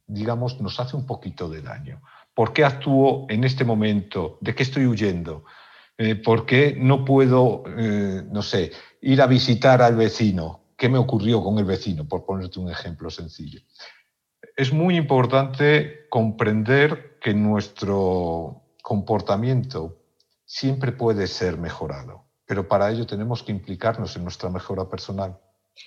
digamos, 0.07 0.61
nos 0.61 0.81
hace 0.81 0.97
un 0.97 1.07
poquito 1.07 1.49
de 1.49 1.63
daño. 1.63 2.03
¿Por 2.35 2.53
qué 2.53 2.65
actúo 2.65 3.27
en 3.29 3.45
este 3.45 3.65
momento? 3.65 4.37
¿De 4.41 4.53
qué 4.53 4.65
estoy 4.65 4.87
huyendo? 4.87 5.45
Eh, 5.97 6.17
¿Por 6.17 6.45
qué 6.45 6.77
no 6.77 7.05
puedo, 7.05 7.63
eh, 7.67 8.25
no 8.31 8.43
sé, 8.43 8.73
ir 9.01 9.23
a 9.23 9.29
visitar 9.29 9.81
al 9.81 9.95
vecino? 9.95 10.65
¿Qué 10.77 10.89
me 10.89 10.99
ocurrió 10.99 11.43
con 11.43 11.57
el 11.59 11.65
vecino? 11.65 12.07
Por 12.07 12.25
ponerte 12.25 12.59
un 12.59 12.71
ejemplo 12.71 13.11
sencillo. 13.11 13.61
Es 14.57 14.73
muy 14.73 14.97
importante 14.97 16.09
comprender 16.11 17.19
que 17.21 17.33
nuestro 17.33 18.63
comportamiento 18.83 19.99
siempre 20.45 20.91
puede 20.91 21.29
ser 21.29 21.59
mejorado, 21.59 22.28
pero 22.49 22.67
para 22.67 22.91
ello 22.91 23.07
tenemos 23.07 23.43
que 23.43 23.53
implicarnos 23.53 24.17
en 24.17 24.25
nuestra 24.25 24.49
mejora 24.49 24.89
personal. 24.89 25.39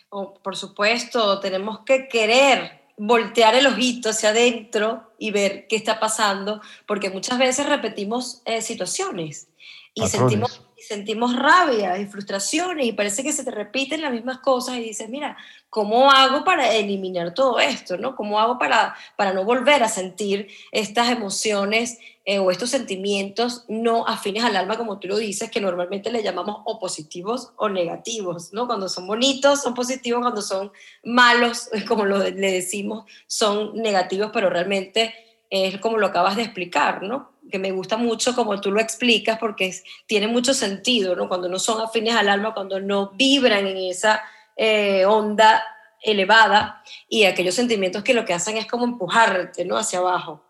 O, 0.09 0.35
por 0.35 0.55
supuesto, 0.55 1.39
tenemos 1.39 1.79
que 1.79 2.07
querer 2.07 2.83
voltear 2.97 3.55
el 3.55 3.65
ojito 3.65 4.11
hacia 4.11 4.29
adentro 4.29 5.11
y 5.17 5.31
ver 5.31 5.65
qué 5.67 5.75
está 5.75 5.99
pasando, 5.99 6.61
porque 6.85 7.09
muchas 7.09 7.39
veces 7.39 7.65
repetimos 7.67 8.43
eh, 8.45 8.61
situaciones 8.61 9.47
y 9.95 10.01
Patrones. 10.01 10.11
sentimos, 10.11 10.61
sentimos 10.87 11.35
rabia 11.35 11.97
y 11.97 12.05
frustraciones 12.05 12.85
y 12.85 12.91
parece 12.91 13.23
que 13.23 13.33
se 13.33 13.43
te 13.43 13.51
repiten 13.51 14.01
las 14.01 14.11
mismas 14.11 14.39
cosas 14.39 14.77
y 14.77 14.83
dices, 14.83 15.09
mira, 15.09 15.37
¿cómo 15.69 16.11
hago 16.11 16.43
para 16.43 16.73
eliminar 16.73 17.33
todo 17.33 17.59
esto? 17.59 17.97
¿no? 17.97 18.15
¿Cómo 18.15 18.39
hago 18.39 18.57
para, 18.59 18.95
para 19.15 19.33
no 19.33 19.43
volver 19.43 19.83
a 19.83 19.89
sentir 19.89 20.47
estas 20.71 21.09
emociones 21.09 21.97
eh, 22.23 22.37
o 22.37 22.51
estos 22.51 22.69
sentimientos 22.69 23.65
no 23.67 24.07
afines 24.07 24.43
al 24.43 24.55
alma, 24.55 24.77
como 24.77 24.99
tú 24.99 25.07
lo 25.07 25.17
dices, 25.17 25.49
que 25.49 25.59
normalmente 25.59 26.11
le 26.11 26.21
llamamos 26.21 26.57
o 26.65 26.79
positivos 26.79 27.51
o 27.57 27.67
negativos, 27.67 28.53
¿no? 28.53 28.67
Cuando 28.67 28.89
son 28.89 29.07
bonitos 29.07 29.63
son 29.63 29.73
positivos, 29.73 30.21
cuando 30.21 30.43
son 30.43 30.71
malos, 31.03 31.69
como 31.87 32.05
lo, 32.05 32.19
le 32.19 32.51
decimos, 32.51 33.05
son 33.25 33.73
negativos, 33.75 34.29
pero 34.31 34.51
realmente 34.51 35.15
es 35.49 35.79
como 35.79 35.97
lo 35.97 36.07
acabas 36.07 36.35
de 36.35 36.43
explicar, 36.43 37.01
¿no? 37.01 37.30
Que 37.51 37.59
me 37.59 37.71
gusta 37.71 37.97
mucho 37.97 38.33
como 38.33 38.59
tú 38.61 38.71
lo 38.71 38.79
explicas 38.79 39.37
porque 39.37 39.67
es- 39.67 39.83
tiene 40.07 40.27
mucho 40.27 40.53
sentido, 40.53 41.15
¿no? 41.15 41.27
Cuando 41.27 41.47
no 41.49 41.59
son 41.59 41.81
afines 41.81 42.15
al 42.15 42.29
alma, 42.29 42.53
cuando 42.53 42.79
no 42.79 43.11
vibran 43.11 43.67
en 43.67 43.77
esa 43.77 44.21
eh, 44.55 45.05
onda 45.05 45.63
elevada 46.03 46.81
y 47.07 47.25
aquellos 47.25 47.53
sentimientos 47.55 48.03
que 48.03 48.13
lo 48.13 48.25
que 48.25 48.33
hacen 48.33 48.57
es 48.57 48.65
como 48.65 48.85
empujarte, 48.85 49.65
¿no? 49.65 49.77
Hacia 49.77 49.99
abajo. 49.99 50.43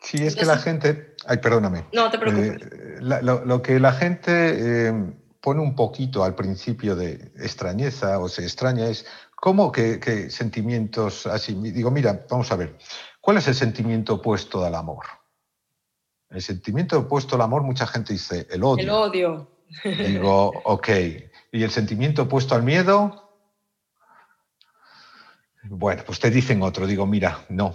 Sí, 0.00 0.26
es 0.26 0.34
que 0.34 0.44
la 0.44 0.58
gente... 0.58 1.14
Ay, 1.26 1.36
perdóname. 1.38 1.84
No 1.92 2.10
te 2.10 2.18
preocupes. 2.18 2.60
Eh, 2.62 2.96
la- 3.00 3.22
lo, 3.22 3.44
lo 3.44 3.62
que 3.62 3.78
la 3.78 3.92
gente 3.92 4.32
eh, 4.88 4.92
pone 5.40 5.60
un 5.60 5.76
poquito 5.76 6.24
al 6.24 6.34
principio 6.34 6.96
de 6.96 7.32
extrañeza 7.38 8.18
o 8.18 8.28
se 8.28 8.42
extraña 8.42 8.86
es 8.86 9.06
cómo 9.36 9.70
que, 9.70 10.00
que 10.00 10.28
sentimientos 10.30 11.26
así. 11.26 11.54
Digo, 11.54 11.90
mira, 11.92 12.26
vamos 12.28 12.50
a 12.50 12.56
ver, 12.56 12.76
¿cuál 13.20 13.36
es 13.38 13.46
el 13.48 13.54
sentimiento 13.54 14.14
opuesto 14.14 14.64
al 14.64 14.74
amor? 14.74 15.04
El 16.32 16.42
sentimiento 16.42 16.98
opuesto 16.98 17.36
al 17.36 17.42
amor, 17.42 17.62
mucha 17.62 17.86
gente 17.86 18.12
dice 18.12 18.46
el 18.50 18.64
odio. 18.64 18.82
El 18.82 18.90
odio. 18.90 19.50
Digo, 19.84 20.52
ok. 20.64 20.88
¿Y 21.52 21.62
el 21.62 21.70
sentimiento 21.70 22.22
opuesto 22.22 22.54
al 22.54 22.62
miedo? 22.62 23.30
Bueno, 25.64 26.02
pues 26.06 26.18
te 26.20 26.30
dicen 26.30 26.62
otro. 26.62 26.86
Digo, 26.86 27.06
mira, 27.06 27.44
no. 27.48 27.74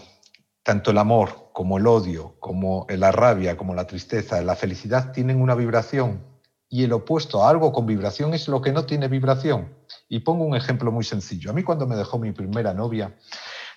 Tanto 0.64 0.92
el 0.92 0.98
amor 0.98 1.52
como 1.54 1.78
el 1.78 1.88
odio, 1.88 2.36
como 2.40 2.86
la 2.90 3.12
rabia, 3.12 3.56
como 3.56 3.74
la 3.74 3.88
tristeza, 3.88 4.42
la 4.42 4.56
felicidad 4.56 5.12
tienen 5.12 5.42
una 5.42 5.56
vibración. 5.56 6.24
Y 6.70 6.84
el 6.84 6.92
opuesto 6.92 7.44
a 7.44 7.50
algo 7.50 7.72
con 7.72 7.86
vibración 7.86 8.34
es 8.34 8.48
lo 8.48 8.62
que 8.62 8.74
no 8.74 8.86
tiene 8.86 9.08
vibración. 9.08 9.74
Y 10.10 10.20
pongo 10.20 10.44
un 10.44 10.56
ejemplo 10.56 10.92
muy 10.92 11.06
sencillo. 11.06 11.52
A 11.52 11.54
mí 11.54 11.64
cuando 11.64 11.88
me 11.88 11.96
dejó 11.96 12.20
mi 12.20 12.34
primera 12.34 12.74
novia, 12.74 13.16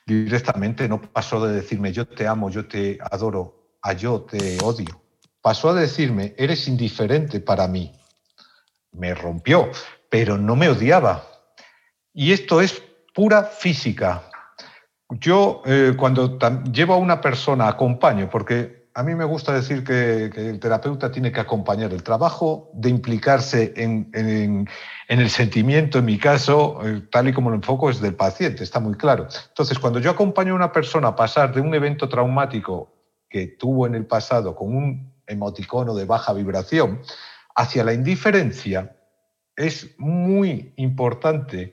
directamente 0.06 0.88
no 0.88 1.00
pasó 1.00 1.46
de 1.46 1.54
decirme 1.54 1.92
yo 1.92 2.08
te 2.08 2.26
amo, 2.26 2.50
yo 2.50 2.66
te 2.66 2.98
adoro, 3.00 3.59
a 3.82 3.92
yo 3.92 4.22
te 4.22 4.58
odio. 4.62 5.00
Pasó 5.40 5.70
a 5.70 5.74
decirme, 5.74 6.34
eres 6.36 6.68
indiferente 6.68 7.40
para 7.40 7.66
mí. 7.66 7.92
Me 8.92 9.14
rompió, 9.14 9.70
pero 10.08 10.36
no 10.36 10.56
me 10.56 10.68
odiaba. 10.68 11.24
Y 12.12 12.32
esto 12.32 12.60
es 12.60 12.82
pura 13.14 13.44
física. 13.44 14.22
Yo 15.10 15.62
eh, 15.64 15.94
cuando 15.96 16.38
llevo 16.70 16.94
a 16.94 16.98
una 16.98 17.20
persona, 17.20 17.68
acompaño, 17.68 18.28
porque 18.30 18.88
a 18.94 19.02
mí 19.02 19.14
me 19.14 19.24
gusta 19.24 19.52
decir 19.52 19.82
que, 19.84 20.24
el 20.34 20.60
terapeuta 20.60 21.10
tiene 21.10 21.32
que 21.32 21.40
acompañar 21.40 21.92
el 21.92 22.02
trabajo 22.02 22.70
de 22.74 22.90
implicarse 22.90 23.72
en, 23.76 24.10
en- 24.14 24.68
en 25.08 25.20
el 25.20 25.30
sentimiento, 25.30 25.98
en 25.98 26.04
mi 26.04 26.18
caso, 26.18 26.80
eh, 26.84 27.02
tal 27.10 27.28
y 27.28 27.32
como 27.32 27.50
lo 27.50 27.56
enfoco, 27.56 27.90
es 27.90 28.00
del 28.00 28.14
paciente, 28.14 28.62
está 28.62 28.78
muy 28.78 28.94
claro. 28.94 29.26
Entonces, 29.48 29.78
cuando 29.78 29.98
yo 30.00 30.10
acompaño 30.10 30.52
a 30.52 30.56
una 30.56 30.72
persona 30.72 31.08
a 31.08 31.16
pasar 31.16 31.52
de 31.54 31.60
un 31.60 31.74
evento 31.74 32.08
traumático 32.08 32.92
que 33.30 33.46
tuvo 33.46 33.86
en 33.86 33.94
el 33.94 34.04
pasado 34.06 34.54
con 34.54 34.76
un 34.76 35.14
emoticono 35.26 35.94
de 35.94 36.04
baja 36.04 36.32
vibración 36.34 37.00
hacia 37.54 37.84
la 37.84 37.94
indiferencia, 37.94 38.96
es 39.56 39.94
muy 39.98 40.72
importante 40.76 41.72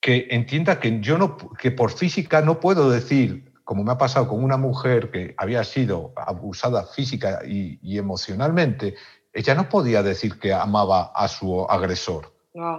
que 0.00 0.28
entienda 0.30 0.78
que 0.80 1.00
yo 1.00 1.18
no, 1.18 1.36
que 1.58 1.70
por 1.72 1.90
física 1.90 2.40
no 2.40 2.60
puedo 2.60 2.90
decir, 2.90 3.52
como 3.64 3.84
me 3.84 3.92
ha 3.92 3.98
pasado 3.98 4.28
con 4.28 4.42
una 4.42 4.56
mujer 4.56 5.10
que 5.10 5.34
había 5.36 5.64
sido 5.64 6.12
abusada 6.16 6.84
física 6.86 7.40
y, 7.46 7.78
y 7.82 7.98
emocionalmente, 7.98 8.94
ella 9.32 9.54
no 9.54 9.68
podía 9.68 10.02
decir 10.02 10.38
que 10.38 10.52
amaba 10.52 11.12
a 11.14 11.26
su 11.28 11.64
agresor. 11.68 12.32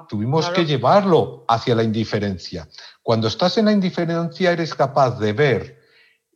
Tuvimos 0.07 0.45
Claro. 0.45 0.55
que 0.55 0.65
llevarlo 0.65 1.45
hacia 1.47 1.73
la 1.73 1.81
indiferencia. 1.83 2.67
Cuando 3.01 3.27
estás 3.27 3.57
en 3.57 3.65
la 3.65 3.71
indiferencia 3.71 4.51
eres 4.51 4.75
capaz 4.75 5.17
de 5.19 5.33
ver 5.33 5.82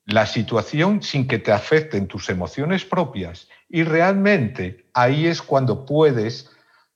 la 0.08 0.26
situación 0.26 1.04
sin 1.04 1.28
que 1.28 1.38
te 1.38 1.52
afecten 1.52 2.08
tus 2.08 2.30
emociones 2.30 2.86
propias 2.86 3.50
y 3.70 3.84
realmente 3.84 4.90
ahí 4.94 5.28
es 5.28 5.42
cuando 5.42 5.86
puedes 5.86 6.50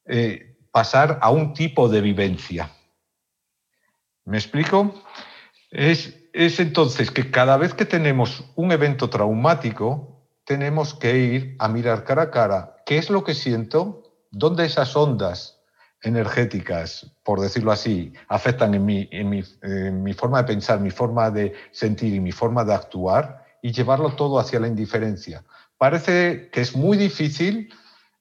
eh, 0.05 0.55
pasar 0.71 1.19
a 1.21 1.29
un 1.29 1.53
tipo 1.53 1.89
de 1.89 1.99
vivencia. 1.99 2.71
¿Me 4.23 4.37
explico? 4.37 4.95
Es, 5.69 6.17
es 6.31 6.59
entonces 6.61 7.11
que 7.11 7.29
cada 7.29 7.57
vez 7.57 7.73
que 7.73 7.85
tenemos 7.85 8.45
un 8.55 8.71
evento 8.71 9.09
traumático, 9.09 10.25
tenemos 10.45 10.93
que 10.93 11.17
ir 11.17 11.55
a 11.59 11.67
mirar 11.67 12.05
cara 12.05 12.23
a 12.23 12.31
cara 12.31 12.77
qué 12.85 12.97
es 12.97 13.09
lo 13.09 13.25
que 13.25 13.33
siento, 13.33 14.03
dónde 14.31 14.65
esas 14.65 14.95
ondas 14.95 15.60
energéticas, 16.01 17.11
por 17.23 17.39
decirlo 17.39 17.71
así, 17.71 18.13
afectan 18.27 18.73
en 18.73 18.85
mi, 18.85 19.07
en 19.11 19.29
mi, 19.29 19.43
mi 19.91 20.13
forma 20.13 20.39
de 20.39 20.47
pensar, 20.47 20.79
mi 20.79 20.91
forma 20.91 21.29
de 21.29 21.53
sentir 21.71 22.13
y 22.13 22.19
mi 22.19 22.31
forma 22.31 22.63
de 22.63 22.73
actuar 22.73 23.45
y 23.61 23.71
llevarlo 23.71 24.15
todo 24.15 24.39
hacia 24.39 24.59
la 24.59 24.67
indiferencia. 24.67 25.43
Parece 25.77 26.49
que 26.51 26.61
es 26.61 26.75
muy 26.75 26.97
difícil. 26.97 27.73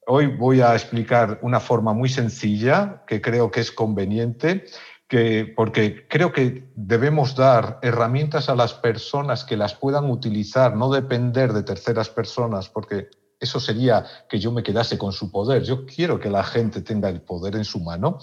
Hoy 0.07 0.27
voy 0.27 0.61
a 0.61 0.75
explicar 0.75 1.39
una 1.43 1.61
forma 1.61 1.93
muy 1.93 2.09
sencilla 2.09 3.05
que 3.07 3.21
creo 3.21 3.51
que 3.51 3.61
es 3.61 3.71
conveniente, 3.71 4.65
que, 5.09 5.53
porque 5.57 6.07
creo 6.09 6.33
que 6.33 6.71
debemos 6.75 7.35
dar 7.35 7.79
herramientas 7.83 8.49
a 8.49 8.55
las 8.55 8.75
personas 8.75 9.45
que 9.45 9.57
las 9.57 9.75
puedan 9.75 10.11
utilizar, 10.11 10.77
no 10.77 10.91
depender 10.91 11.53
de 11.53 11.63
terceras 11.63 12.09
personas, 12.09 12.69
porque 12.69 13.09
eso 13.41 13.59
sería 13.59 14.05
que 14.29 14.39
yo 14.39 14.53
me 14.53 14.63
quedase 14.63 14.99
con 14.99 15.13
su 15.13 15.33
poder. 15.33 15.63
Yo 15.65 15.87
quiero 15.87 16.21
que 16.21 16.29
la 16.29 16.45
gente 16.45 16.83
tenga 16.83 17.09
el 17.09 17.23
poder 17.23 17.57
en 17.57 17.65
su 17.65 17.81
mano. 17.81 18.19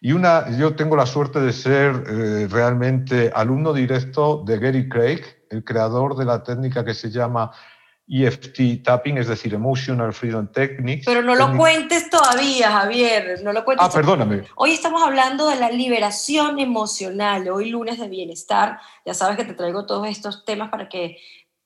Y 0.00 0.12
una, 0.12 0.56
yo 0.56 0.74
tengo 0.74 0.96
la 0.96 1.04
suerte 1.04 1.40
de 1.40 1.52
ser 1.52 2.04
eh, 2.06 2.48
realmente 2.48 3.30
alumno 3.34 3.74
directo 3.74 4.42
de 4.46 4.58
Gary 4.58 4.88
Craig, 4.88 5.20
el 5.50 5.62
creador 5.62 6.16
de 6.16 6.24
la 6.24 6.42
técnica 6.42 6.84
que 6.84 6.94
se 6.94 7.10
llama 7.10 7.50
EFT 8.08 8.82
Tapping, 8.82 9.18
es 9.18 9.28
decir, 9.28 9.54
Emotional 9.54 10.12
Freedom 10.12 10.50
Techniques. 10.50 11.04
Pero 11.04 11.22
no 11.22 11.34
lo 11.34 11.56
cuentes 11.56 12.10
todavía, 12.10 12.70
Javier. 12.72 13.40
No 13.44 13.52
lo 13.52 13.64
cuentes. 13.64 13.86
Ah, 13.86 13.92
perdóname. 13.92 14.44
Hoy 14.56 14.72
estamos 14.72 15.02
hablando 15.02 15.48
de 15.48 15.56
la 15.56 15.70
liberación 15.70 16.58
emocional. 16.58 17.48
Hoy 17.48 17.70
lunes 17.70 18.00
de 18.00 18.08
bienestar. 18.08 18.80
Ya 19.04 19.14
sabes 19.14 19.36
que 19.36 19.44
te 19.44 19.54
traigo 19.54 19.86
todos 19.86 20.08
estos 20.08 20.44
temas 20.44 20.70
para 20.70 20.88
que 20.88 21.18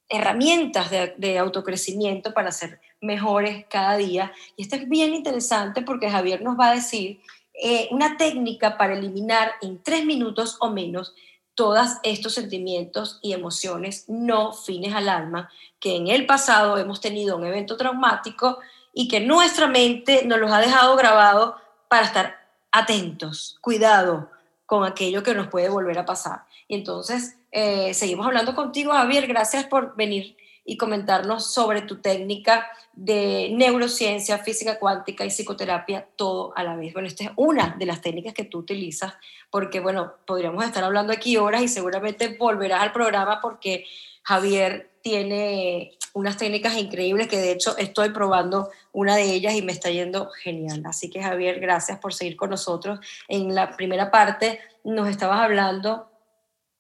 herramientas 0.09 0.91
de, 0.91 1.15
de 1.17 1.39
autocrecimiento 1.39 2.35
para 2.35 2.53
ser 2.53 2.79
mejores 3.05 3.67
cada 3.69 3.97
día. 3.97 4.33
Y 4.57 4.63
esto 4.63 4.77
es 4.77 4.89
bien 4.89 5.15
interesante 5.15 5.83
porque 5.83 6.11
Javier 6.11 6.43
nos 6.43 6.59
va 6.59 6.71
a 6.71 6.75
decir 6.75 7.21
eh, 7.55 7.89
una 7.93 8.17
técnica 8.17 8.77
para 8.77 8.95
eliminar 8.95 9.53
en 9.63 9.83
tres 9.83 10.05
minutos 10.05 10.57
o 10.61 10.71
menos 10.71 11.15
todos 11.55 11.99
estos 12.03 12.35
sentimientos 12.35 13.21
y 13.23 13.33
emociones 13.33 14.07
no 14.09 14.53
fines 14.53 14.93
al 14.93 15.09
alma, 15.09 15.51
que 15.79 15.97
en 15.97 16.09
el 16.09 16.27
pasado 16.27 16.79
hemos 16.79 17.01
tenido 17.01 17.37
un 17.37 17.45
evento 17.45 17.77
traumático 17.77 18.59
y 18.93 19.07
que 19.07 19.21
nuestra 19.21 19.69
mente 19.69 20.25
nos 20.25 20.41
los 20.41 20.51
ha 20.51 20.61
dejado 20.61 20.97
grabado 20.97 21.57
para 21.89 22.07
estar 22.07 22.37
atentos, 22.73 23.59
cuidado 23.61 24.31
con 24.67 24.85
aquello 24.85 25.23
que 25.23 25.35
nos 25.35 25.49
puede 25.49 25.69
volver 25.69 25.99
a 25.99 26.07
pasar. 26.07 26.45
Y 26.67 26.75
entonces, 26.75 27.37
eh, 27.53 27.95
seguimos 27.95 28.27
hablando 28.27 28.55
contigo, 28.55 28.93
Javier. 28.93 29.27
Gracias 29.29 29.65
por 29.65 29.95
venir 29.95 30.37
y 30.65 30.77
comentarnos 30.77 31.53
sobre 31.53 31.83
tu 31.83 32.01
técnica 32.01 32.67
de 32.93 33.51
neurociencia, 33.53 34.39
física 34.39 34.79
cuántica 34.79 35.25
y 35.25 35.29
psicoterapia, 35.29 36.07
todo 36.17 36.57
a 36.57 36.63
la 36.63 36.77
vez. 36.77 36.93
Bueno, 36.93 37.09
esta 37.09 37.25
es 37.25 37.31
una 37.37 37.77
de 37.79 37.87
las 37.87 38.01
técnicas 38.01 38.35
que 38.35 38.45
tú 38.45 38.59
utilizas, 38.59 39.15
porque, 39.51 39.81
bueno, 39.81 40.15
podríamos 40.27 40.65
estar 40.65 40.85
hablando 40.85 41.13
aquí 41.13 41.37
horas 41.37 41.63
y 41.63 41.69
seguramente 41.69 42.37
volverás 42.39 42.83
al 42.83 42.93
programa 42.93 43.41
porque 43.41 43.85
Javier 44.23 44.91
tiene 45.03 45.99
unas 46.15 46.39
técnicas 46.39 46.77
increíbles 46.79 47.29
que 47.29 47.37
de 47.37 47.53
hecho 47.53 47.77
estoy 47.77 48.11
probando 48.11 48.71
una 48.93 49.17
de 49.17 49.35
ellas 49.35 49.55
y 49.55 49.63
me 49.63 49.73
está 49.73 49.91
yendo 49.91 50.31
genial. 50.31 50.83
Así 50.87 51.11
que 51.11 51.23
Javier, 51.23 51.61
gracias 51.61 51.99
por 51.99 52.15
seguir 52.15 52.37
con 52.37 52.51
nosotros. 52.51 53.01
En 53.29 53.55
la 53.55 53.77
primera 53.77 54.11
parte 54.11 54.61
nos 54.85 55.09
estabas 55.09 55.41
hablando 55.41 56.11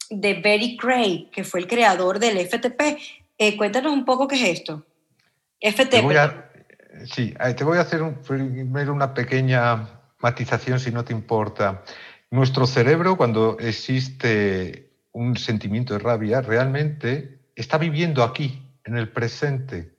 de 0.08 0.34
Betty 0.34 0.76
Cray, 0.76 1.28
que 1.32 1.44
fue 1.44 1.60
el 1.60 1.66
creador 1.66 2.18
del 2.18 2.38
FTP. 2.38 3.23
Eh, 3.38 3.56
cuéntanos 3.56 3.92
un 3.92 4.04
poco 4.04 4.28
qué 4.28 4.36
es 4.36 4.60
esto. 4.60 4.84
Te 5.86 6.00
voy 6.02 6.16
a, 6.16 6.50
sí, 7.04 7.34
te 7.56 7.64
voy 7.64 7.78
a 7.78 7.82
hacer 7.82 8.02
un- 8.02 8.16
primero 8.22 8.92
una 8.92 9.12
pequeña 9.14 10.00
matización, 10.20 10.78
si 10.78 10.90
no 10.90 11.04
te 11.04 11.12
importa. 11.12 11.82
Nuestro 12.30 12.66
cerebro, 12.66 13.16
cuando 13.16 13.58
existe 13.58 14.90
un 15.12 15.36
sentimiento 15.36 15.94
de 15.94 16.00
rabia, 16.00 16.40
realmente 16.40 17.40
está 17.54 17.78
viviendo 17.78 18.22
aquí, 18.22 18.60
en 18.84 18.96
el 18.96 19.08
presente, 19.08 19.94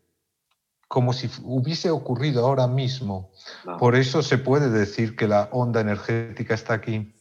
como 0.87 1.11
si 1.13 1.29
hubiese 1.43 1.89
ocurrido 1.89 2.45
ahora 2.45 2.67
mismo. 2.67 3.31
Por 3.79 3.95
eso 3.95 4.21
se 4.21 4.37
puede 4.37 4.69
decir 4.69 5.15
que 5.15 5.27
la 5.27 5.49
onda 5.51 5.81
energética 5.81 6.53
está 6.53 6.73
aquí. 6.75 7.13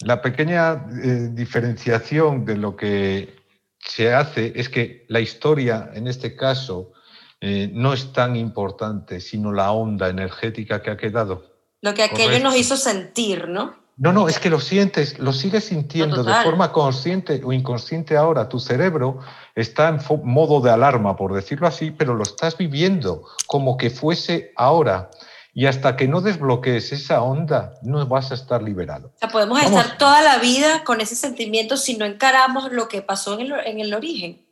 La 0.00 0.22
pequeña 0.22 0.86
eh, 1.02 1.28
diferenciación 1.32 2.44
de 2.44 2.56
lo 2.56 2.76
que 2.76 3.39
se 3.80 4.12
hace 4.12 4.52
es 4.54 4.68
que 4.68 5.04
la 5.08 5.20
historia, 5.20 5.90
en 5.94 6.06
este 6.06 6.36
caso, 6.36 6.92
eh, 7.40 7.70
no 7.72 7.92
es 7.92 8.12
tan 8.12 8.36
importante, 8.36 9.20
sino 9.20 9.52
la 9.52 9.72
onda 9.72 10.08
energética 10.08 10.82
que 10.82 10.90
ha 10.90 10.96
quedado. 10.96 11.44
Lo 11.80 11.94
que 11.94 12.02
aquello 12.02 12.24
Correcto. 12.24 12.44
nos 12.44 12.56
hizo 12.56 12.76
sentir, 12.76 13.48
¿no? 13.48 13.80
No, 13.96 14.12
no, 14.12 14.28
es 14.28 14.38
que 14.38 14.48
lo 14.48 14.60
sientes, 14.60 15.18
lo 15.18 15.30
sigues 15.30 15.64
sintiendo 15.64 16.24
de 16.24 16.32
forma 16.42 16.72
consciente 16.72 17.42
o 17.44 17.52
inconsciente 17.52 18.16
ahora. 18.16 18.48
Tu 18.48 18.58
cerebro 18.58 19.18
está 19.54 19.88
en 19.90 19.98
modo 20.24 20.62
de 20.62 20.70
alarma, 20.70 21.16
por 21.16 21.34
decirlo 21.34 21.66
así, 21.66 21.90
pero 21.90 22.14
lo 22.14 22.22
estás 22.22 22.56
viviendo 22.56 23.26
como 23.46 23.76
que 23.76 23.90
fuese 23.90 24.52
ahora. 24.56 25.10
Y 25.52 25.66
hasta 25.66 25.96
que 25.96 26.06
no 26.06 26.20
desbloquees 26.20 26.92
esa 26.92 27.22
onda, 27.22 27.74
no 27.82 28.06
vas 28.06 28.30
a 28.30 28.34
estar 28.34 28.62
liberado. 28.62 29.08
O 29.16 29.18
sea, 29.18 29.28
podemos 29.28 29.60
Vamos. 29.60 29.80
estar 29.80 29.98
toda 29.98 30.22
la 30.22 30.38
vida 30.38 30.84
con 30.84 31.00
ese 31.00 31.16
sentimiento 31.16 31.76
si 31.76 31.96
no 31.96 32.04
encaramos 32.04 32.72
lo 32.72 32.88
que 32.88 33.02
pasó 33.02 33.34
en 33.34 33.40
el, 33.40 33.52
en 33.66 33.80
el 33.80 33.92
origen. 33.94 34.46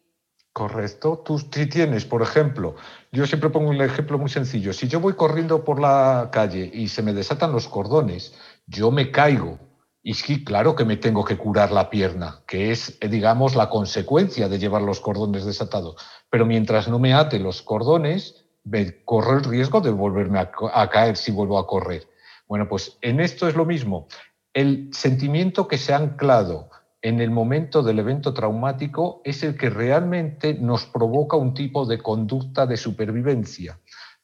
Correcto. 0.53 1.23
Tú 1.25 1.39
si 1.39 1.67
tienes, 1.67 2.05
por 2.05 2.21
ejemplo, 2.21 2.75
yo 3.13 3.27
siempre 3.29 3.49
pongo 3.51 3.71
un 3.71 3.81
ejemplo 3.81 4.19
muy 4.19 4.29
sencillo. 4.29 4.73
Si 4.73 4.89
yo 4.89 4.99
voy 4.99 5.15
corriendo 5.15 5.65
por 5.65 5.81
la 5.81 6.31
calle 6.33 6.69
y 6.75 6.89
se 6.89 7.01
me 7.03 7.13
desatan 7.15 7.53
los 7.53 7.69
cordones, 7.69 8.35
yo 8.67 8.91
me 8.91 9.13
caigo. 9.13 9.61
Y 10.03 10.15
sí, 10.15 10.43
claro 10.43 10.75
que 10.75 10.85
me 10.85 10.97
tengo 10.97 11.25
que 11.25 11.37
curar 11.37 11.71
la 11.71 11.91
pierna, 11.91 12.43
que 12.47 12.73
es, 12.73 12.99
digamos, 13.01 13.55
la 13.55 13.69
consecuencia 13.69 14.49
de 14.49 14.59
llevar 14.59 14.83
los 14.83 14.99
cordones 15.01 15.45
desatados. 15.45 15.97
Pero 16.31 16.45
mientras 16.45 16.89
no 16.89 16.99
me 16.99 17.15
ate 17.15 17.39
los 17.39 17.63
cordones, 17.63 18.48
me 18.69 19.05
corro 19.05 19.39
el 19.39 19.45
riesgo 19.45 19.81
de 19.81 19.91
volverme 19.91 20.39
a, 20.39 20.51
a 20.73 20.91
caer 20.91 21.17
si 21.17 21.33
vuelvo 21.33 21.59
a 21.59 21.67
correr. 21.67 22.09
Bueno, 22.47 22.69
pues 22.69 22.99
en 23.03 23.21
esto 23.21 23.49
es 23.49 23.55
lo 23.55 23.65
mismo. 23.65 24.09
El 24.53 24.89
sentimiento 24.93 25.69
que 25.69 25.79
se 25.79 25.93
ha 25.93 25.99
anclado 25.99 26.71
en 27.01 27.21
el 27.21 27.31
momento 27.31 27.83
del 27.83 28.01
evento 28.01 28.35
traumático 28.35 29.21
es 29.25 29.43
el 29.43 29.57
que 29.57 29.71
realmente 29.71 30.55
nos 30.55 30.87
provoca 30.87 31.37
un 31.37 31.55
tipo 31.55 31.87
de 31.87 31.99
conducta 31.99 32.67
de 32.67 32.77
supervivencia. 32.77 33.79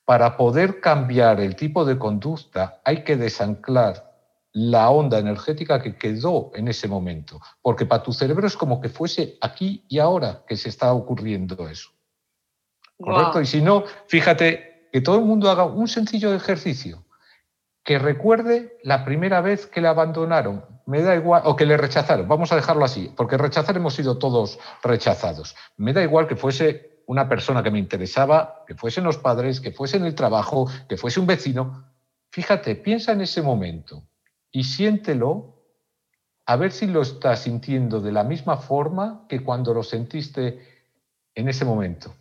Para 0.04 0.36
poder 0.36 0.80
cambiar 0.80 1.40
el 1.40 1.56
tipo 1.56 1.84
de 1.84 1.98
conducta 1.98 2.80
hay 2.84 3.04
que 3.04 3.16
desanclar 3.16 4.12
la 4.52 4.90
onda 4.90 5.18
energética 5.18 5.82
que 5.82 5.96
quedó 5.96 6.52
en 6.54 6.68
ese 6.68 6.86
momento, 6.86 7.40
porque 7.60 7.86
para 7.86 8.02
tu 8.02 8.12
cerebro 8.12 8.46
es 8.46 8.56
como 8.56 8.80
que 8.80 8.88
fuese 8.88 9.36
aquí 9.40 9.84
y 9.88 9.98
ahora 9.98 10.44
que 10.46 10.56
se 10.56 10.68
está 10.68 10.92
ocurriendo 10.92 11.68
eso. 11.68 11.93
¿Correcto? 12.98 13.40
Y 13.40 13.46
si 13.46 13.60
no, 13.60 13.84
fíjate 14.06 14.88
que 14.92 15.00
todo 15.00 15.18
el 15.18 15.24
mundo 15.24 15.50
haga 15.50 15.64
un 15.64 15.88
sencillo 15.88 16.32
ejercicio, 16.32 17.04
que 17.82 17.98
recuerde 17.98 18.78
la 18.82 19.04
primera 19.04 19.40
vez 19.40 19.66
que 19.66 19.80
le 19.80 19.88
abandonaron, 19.88 20.64
me 20.86 21.02
da 21.02 21.14
igual, 21.14 21.42
o 21.44 21.56
que 21.56 21.66
le 21.66 21.76
rechazaron, 21.76 22.28
vamos 22.28 22.52
a 22.52 22.56
dejarlo 22.56 22.84
así, 22.84 23.12
porque 23.16 23.36
rechazar 23.36 23.76
hemos 23.76 23.94
sido 23.94 24.18
todos 24.18 24.58
rechazados. 24.82 25.56
Me 25.76 25.92
da 25.92 26.02
igual 26.02 26.26
que 26.26 26.36
fuese 26.36 27.02
una 27.06 27.28
persona 27.28 27.62
que 27.62 27.70
me 27.70 27.78
interesaba, 27.78 28.64
que 28.66 28.74
fuesen 28.74 29.04
los 29.04 29.18
padres, 29.18 29.60
que 29.60 29.72
fuese 29.72 29.96
en 29.96 30.04
el 30.04 30.14
trabajo, 30.14 30.70
que 30.88 30.96
fuese 30.96 31.20
un 31.20 31.26
vecino. 31.26 31.84
Fíjate, 32.30 32.76
piensa 32.76 33.12
en 33.12 33.20
ese 33.20 33.42
momento 33.42 34.04
y 34.50 34.64
siéntelo 34.64 35.54
a 36.46 36.56
ver 36.56 36.72
si 36.72 36.86
lo 36.86 37.02
estás 37.02 37.40
sintiendo 37.40 38.00
de 38.00 38.12
la 38.12 38.24
misma 38.24 38.56
forma 38.56 39.26
que 39.28 39.42
cuando 39.42 39.72
lo 39.74 39.82
sentiste 39.82 40.60
en 41.34 41.48
ese 41.48 41.64
momento. 41.64 42.14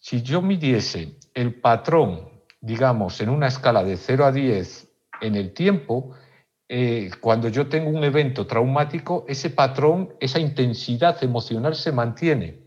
Si 0.00 0.22
yo 0.22 0.40
midiese 0.40 1.18
el 1.34 1.60
patrón, 1.60 2.30
digamos, 2.60 3.20
en 3.20 3.28
una 3.28 3.48
escala 3.48 3.84
de 3.84 3.98
0 3.98 4.24
a 4.24 4.32
10 4.32 4.88
en 5.20 5.36
el 5.36 5.52
tiempo, 5.52 6.16
eh, 6.68 7.10
cuando 7.20 7.48
yo 7.48 7.68
tengo 7.68 7.90
un 7.90 8.02
evento 8.02 8.46
traumático, 8.46 9.26
ese 9.28 9.50
patrón, 9.50 10.14
esa 10.18 10.40
intensidad 10.40 11.22
emocional 11.22 11.74
se 11.74 11.92
mantiene. 11.92 12.60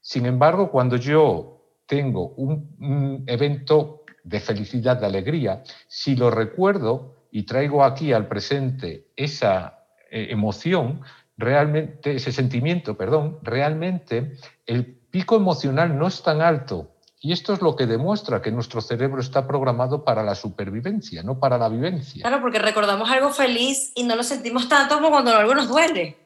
Sin 0.00 0.26
embargo, 0.26 0.72
cuando 0.72 0.96
yo 0.96 1.62
tengo 1.86 2.30
un, 2.30 3.24
evento 3.28 4.02
de 4.24 4.40
felicidad, 4.40 4.96
de 4.96 5.06
alegría, 5.06 5.62
si 5.86 6.16
lo 6.16 6.32
recuerdo 6.32 7.28
y 7.30 7.44
traigo 7.44 7.84
aquí 7.84 8.12
al 8.12 8.26
presente 8.26 9.06
esa 9.14 9.86
eh, 10.10 10.28
emoción, 10.30 11.02
realmente, 11.36 12.16
ese 12.16 12.32
sentimiento, 12.32 12.96
perdón, 12.96 13.38
realmente 13.42 14.32
el 14.66 15.01
pico 15.12 15.36
emocional 15.36 15.96
no 15.96 16.08
es 16.08 16.22
tan 16.22 16.40
alto. 16.40 16.88
Y 17.20 17.32
esto 17.32 17.52
es 17.52 17.62
lo 17.62 17.76
que 17.76 17.86
demuestra 17.86 18.42
que 18.42 18.50
nuestro 18.50 18.80
cerebro 18.80 19.20
está 19.20 19.46
programado 19.46 20.02
para 20.04 20.24
la 20.24 20.34
supervivencia, 20.34 21.22
no 21.22 21.38
para 21.38 21.56
la 21.56 21.68
vivencia. 21.68 22.22
Claro, 22.22 22.40
porque 22.42 22.58
recordamos 22.58 23.08
algo 23.08 23.30
feliz 23.30 23.92
y 23.94 24.02
no 24.02 24.16
lo 24.16 24.24
sentimos 24.24 24.68
tanto 24.68 24.96
como 24.96 25.10
cuando 25.10 25.36
algo 25.36 25.54
nos 25.54 25.68
duele. 25.68 26.16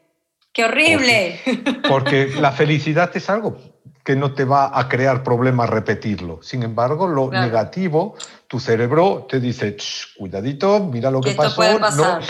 ¡Qué 0.55 0.65
horrible! 0.65 1.39
Porque 1.87 2.29
la 2.41 2.51
felicidad 2.53 3.11
es 3.15 3.29
algo 3.29 3.59
que 4.03 4.17
no 4.17 4.33
te 4.33 4.45
va 4.47 4.79
a 4.79 4.89
crear 4.89 5.23
problemas 5.23 5.69
repetirlo. 5.69 6.41
Sin 6.43 6.63
embargo, 6.63 7.07
lo 7.09 7.29
Claro. 7.29 7.45
negativo, 7.45 8.15
tu 8.47 8.59
cerebro 8.59 9.27
te 9.29 9.39
dice, 9.39 9.77
"Ch, 9.77 10.17
cuidadito, 10.17 10.81
mira 10.81 11.11
lo 11.11 11.21
Que 11.21 11.31
esto 11.31 11.43
pasó. 11.43 11.57
puede 11.57 11.75
no, 11.75 11.81
pasar. 11.81 12.23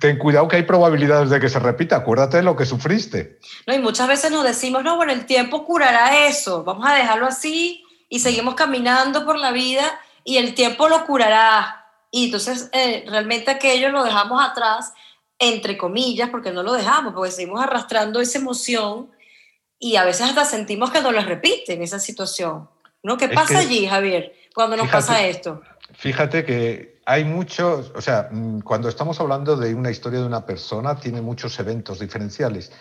Ten 0.00 0.18
cuidado 0.18 0.48
que 0.48 0.56
hay 0.56 0.62
probabilidades 0.62 1.30
de 1.30 1.40
que 1.40 1.48
se 1.48 1.58
repita. 1.58 1.96
Acuérdate 1.96 2.38
de 2.38 2.42
lo 2.42 2.56
que 2.56 2.66
sufriste. 2.66 3.38
No, 3.66 3.74
y 3.74 3.78
muchas 3.78 4.08
veces 4.08 4.30
nos 4.30 4.44
decimos, 4.44 4.82
no, 4.84 4.96
bueno, 4.96 5.12
el 5.12 5.26
tiempo 5.26 5.64
curará 5.64 6.26
eso, 6.26 6.64
vamos 6.64 6.86
a 6.86 6.94
dejarlo 6.94 7.26
así 7.26 7.82
y 8.08 8.20
seguimos 8.20 8.54
caminando 8.54 9.24
por 9.24 9.38
la 9.38 9.52
vida 9.52 9.98
y 10.24 10.36
el 10.36 10.54
tiempo 10.54 10.88
lo 10.88 11.04
curará. 11.06 11.86
Y 12.10 12.26
entonces 12.26 12.68
eh, 12.72 13.04
realmente 13.08 13.50
aquello 13.50 13.88
lo 13.88 14.04
dejamos 14.04 14.42
atrás, 14.44 14.92
entre 15.38 15.78
comillas, 15.78 16.28
porque 16.30 16.52
no 16.52 16.62
lo 16.62 16.72
dejamos, 16.74 17.14
porque 17.14 17.30
seguimos 17.32 17.62
arrastrando 17.62 18.20
esa 18.20 18.38
emoción 18.38 19.10
y 19.78 19.96
a 19.96 20.04
veces 20.04 20.28
hasta 20.28 20.44
sentimos 20.44 20.90
que 20.90 21.00
nos 21.00 21.14
la 21.14 21.22
repiten 21.22 21.82
esa 21.82 21.98
situación. 21.98 22.68
¿No? 23.04 23.16
¿Qué 23.16 23.24
Es 23.24 23.32
pasa 23.32 23.54
que- 23.54 23.60
allí, 23.66 23.86
Javier, 23.88 24.32
cuando 24.54 24.76
nos 24.76 24.86
Fíjate. 24.86 25.06
pasa 25.06 25.26
esto? 25.26 25.60
Fíjate 25.94 26.44
que 26.44 27.00
hay 27.04 27.24
muchos, 27.24 27.92
o 27.94 28.00
sea, 28.00 28.28
mm, 28.30 28.60
cuando 28.60 28.88
estamos 28.88 29.20
hablando 29.20 29.56
de 29.56 29.74
una 29.74 29.90
historia 29.90 30.20
de 30.20 30.26
una 30.26 30.46
persona, 30.46 30.96
tiene 30.96 31.20
muchos 31.20 31.58
eventos 31.58 32.00
diferenciales, 32.00 32.72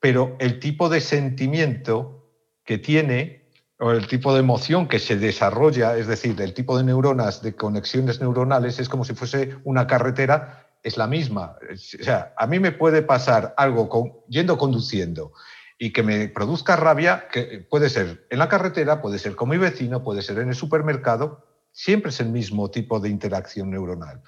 pero 0.00 0.36
el 0.40 0.58
tipo 0.58 0.88
de 0.88 1.00
sentimiento 1.00 2.28
que 2.64 2.78
tiene 2.78 3.48
o 3.78 3.92
el 3.92 4.06
tipo 4.06 4.34
de 4.34 4.40
emoción 4.40 4.88
que 4.88 4.98
se 4.98 5.16
desarrolla, 5.16 5.96
es 5.96 6.06
decir, 6.06 6.40
el 6.40 6.52
tipo 6.52 6.76
de 6.76 6.84
neuronas, 6.84 7.42
de 7.42 7.54
conexiones 7.54 8.20
neuronales, 8.20 8.78
es 8.78 8.88
como 8.88 9.04
si 9.04 9.14
fuese 9.14 9.56
una 9.64 9.86
carretera, 9.86 10.66
es 10.82 10.96
la 10.96 11.06
misma. 11.06 11.56
O 11.72 12.04
sea, 12.04 12.34
a 12.36 12.46
mí 12.46 12.58
me 12.58 12.72
puede 12.72 13.02
pasar 13.02 13.54
algo 13.56 13.88
con, 13.88 14.12
yendo 14.28 14.58
conduciendo 14.58 15.32
y 15.78 15.92
que 15.92 16.02
me 16.02 16.28
produzca 16.28 16.76
rabia, 16.76 17.26
que 17.32 17.66
puede 17.70 17.88
ser 17.88 18.26
en 18.28 18.38
la 18.38 18.50
carretera, 18.50 19.00
puede 19.00 19.18
ser 19.18 19.34
con 19.34 19.48
mi 19.48 19.56
vecino, 19.56 20.02
puede 20.02 20.20
ser 20.20 20.38
en 20.38 20.50
el 20.50 20.54
supermercado, 20.54 21.49
siempre 21.82 22.10
es 22.10 22.20
el 22.20 22.28
mismo 22.28 22.70
tipo 22.70 23.00
de 23.00 23.08
interacción 23.08 23.70
neuronal. 23.70 24.22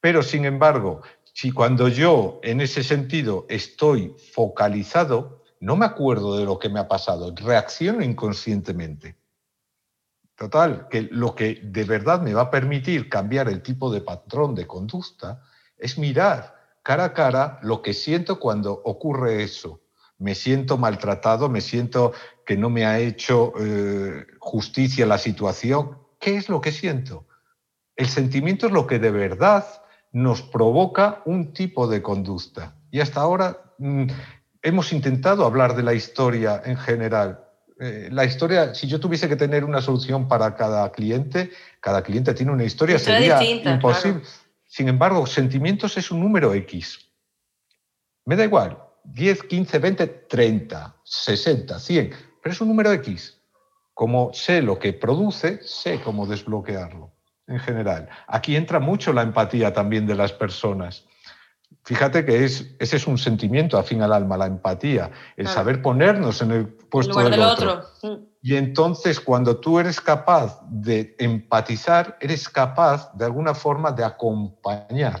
Pero, 0.00 0.22
sin 0.22 0.44
embargo, 0.44 1.00
si 1.32 1.50
cuando 1.50 1.88
yo 1.88 2.40
en 2.42 2.60
ese 2.60 2.84
sentido 2.84 3.46
estoy 3.48 4.14
focalizado, 4.34 5.42
no 5.60 5.76
me 5.76 5.86
acuerdo 5.86 6.36
de 6.36 6.44
lo 6.44 6.58
que 6.58 6.68
me 6.68 6.78
ha 6.78 6.88
pasado, 6.88 7.34
reacciono 7.34 8.02
inconscientemente. 8.02 9.16
Total, 10.36 10.88
que 10.88 11.08
lo 11.10 11.34
que 11.34 11.60
de 11.62 11.84
verdad 11.84 12.20
me 12.20 12.34
va 12.34 12.42
a 12.42 12.50
permitir 12.50 13.08
cambiar 13.08 13.48
el 13.48 13.62
tipo 13.62 13.90
de 13.90 14.02
patrón 14.02 14.54
de 14.54 14.66
conducta 14.66 15.42
es 15.78 15.96
mirar 15.96 16.54
cara 16.82 17.04
a 17.04 17.14
cara 17.14 17.58
lo 17.62 17.80
que 17.80 17.94
siento 17.94 18.38
cuando 18.38 18.72
ocurre 18.72 19.42
eso. 19.42 19.80
Me 20.18 20.34
siento 20.34 20.76
maltratado, 20.76 21.48
me 21.48 21.62
siento 21.62 22.12
que 22.44 22.58
no 22.58 22.68
me 22.68 22.84
ha 22.84 22.98
hecho 22.98 23.54
eh, 23.58 24.26
justicia 24.38 25.06
la 25.06 25.16
situación. 25.16 25.99
¿Qué 26.20 26.36
es 26.36 26.48
lo 26.48 26.60
que 26.60 26.70
siento? 26.70 27.26
El 27.96 28.06
sentimiento 28.06 28.66
es 28.66 28.72
lo 28.72 28.86
que 28.86 28.98
de 28.98 29.10
verdad 29.10 29.66
nos 30.12 30.42
provoca 30.42 31.22
un 31.24 31.52
tipo 31.52 31.88
de 31.88 32.02
conducta. 32.02 32.76
Y 32.90 33.00
hasta 33.00 33.20
ahora 33.20 33.74
mm, 33.78 34.06
hemos 34.62 34.92
intentado 34.92 35.44
hablar 35.44 35.74
de 35.74 35.82
la 35.82 35.94
historia 35.94 36.62
en 36.64 36.76
general, 36.76 37.44
eh, 37.80 38.10
la 38.12 38.26
historia, 38.26 38.74
si 38.74 38.86
yo 38.86 39.00
tuviese 39.00 39.26
que 39.26 39.36
tener 39.36 39.64
una 39.64 39.80
solución 39.80 40.28
para 40.28 40.54
cada 40.54 40.92
cliente, 40.92 41.50
cada 41.80 42.02
cliente 42.02 42.34
tiene 42.34 42.52
una 42.52 42.64
historia, 42.64 42.98
sería 42.98 43.38
distinta, 43.38 43.72
imposible. 43.72 44.20
claro. 44.20 44.36
Sin 44.66 44.88
embargo, 44.88 45.26
sentimientos 45.26 45.96
es 45.96 46.10
un 46.10 46.20
número 46.20 46.52
X. 46.52 47.10
Me 48.26 48.36
da 48.36 48.44
igual, 48.44 48.78
10, 49.04 49.44
15, 49.44 49.78
20, 49.78 50.06
30, 50.28 50.96
60, 51.02 51.78
100, 51.78 52.10
pero 52.42 52.52
es 52.52 52.60
un 52.60 52.68
número 52.68 52.92
X. 52.92 53.39
Como 53.94 54.32
sé 54.32 54.62
lo 54.62 54.78
que 54.78 54.92
produce, 54.92 55.60
sé 55.62 56.00
cómo 56.00 56.26
desbloquearlo 56.26 57.10
en 57.46 57.58
general. 57.58 58.08
Aquí 58.28 58.56
entra 58.56 58.78
mucho 58.80 59.12
la 59.12 59.22
empatía 59.22 59.72
también 59.72 60.06
de 60.06 60.14
las 60.14 60.32
personas. 60.32 61.04
Fíjate 61.84 62.24
que 62.24 62.44
es, 62.44 62.74
ese 62.78 62.96
es 62.96 63.06
un 63.06 63.16
sentimiento 63.18 63.78
afín 63.78 64.02
al 64.02 64.12
alma, 64.12 64.36
la 64.36 64.46
empatía, 64.46 65.10
el 65.36 65.44
Claro. 65.44 65.54
saber 65.54 65.82
ponernos 65.82 66.42
en 66.42 66.50
el 66.50 66.56
En 66.60 66.76
puesto 66.90 67.12
lugar 67.12 67.30
del 67.30 67.40
del 67.40 67.48
otro. 67.48 67.72
otro. 68.02 68.10
Mm. 68.16 68.24
Y 68.42 68.56
entonces 68.56 69.20
cuando 69.20 69.58
tú 69.58 69.78
eres 69.78 70.00
capaz 70.00 70.60
de 70.68 71.14
empatizar, 71.18 72.16
eres 72.20 72.48
capaz 72.48 73.12
de 73.14 73.24
alguna 73.24 73.54
forma 73.54 73.92
de 73.92 74.04
acompañar 74.04 75.20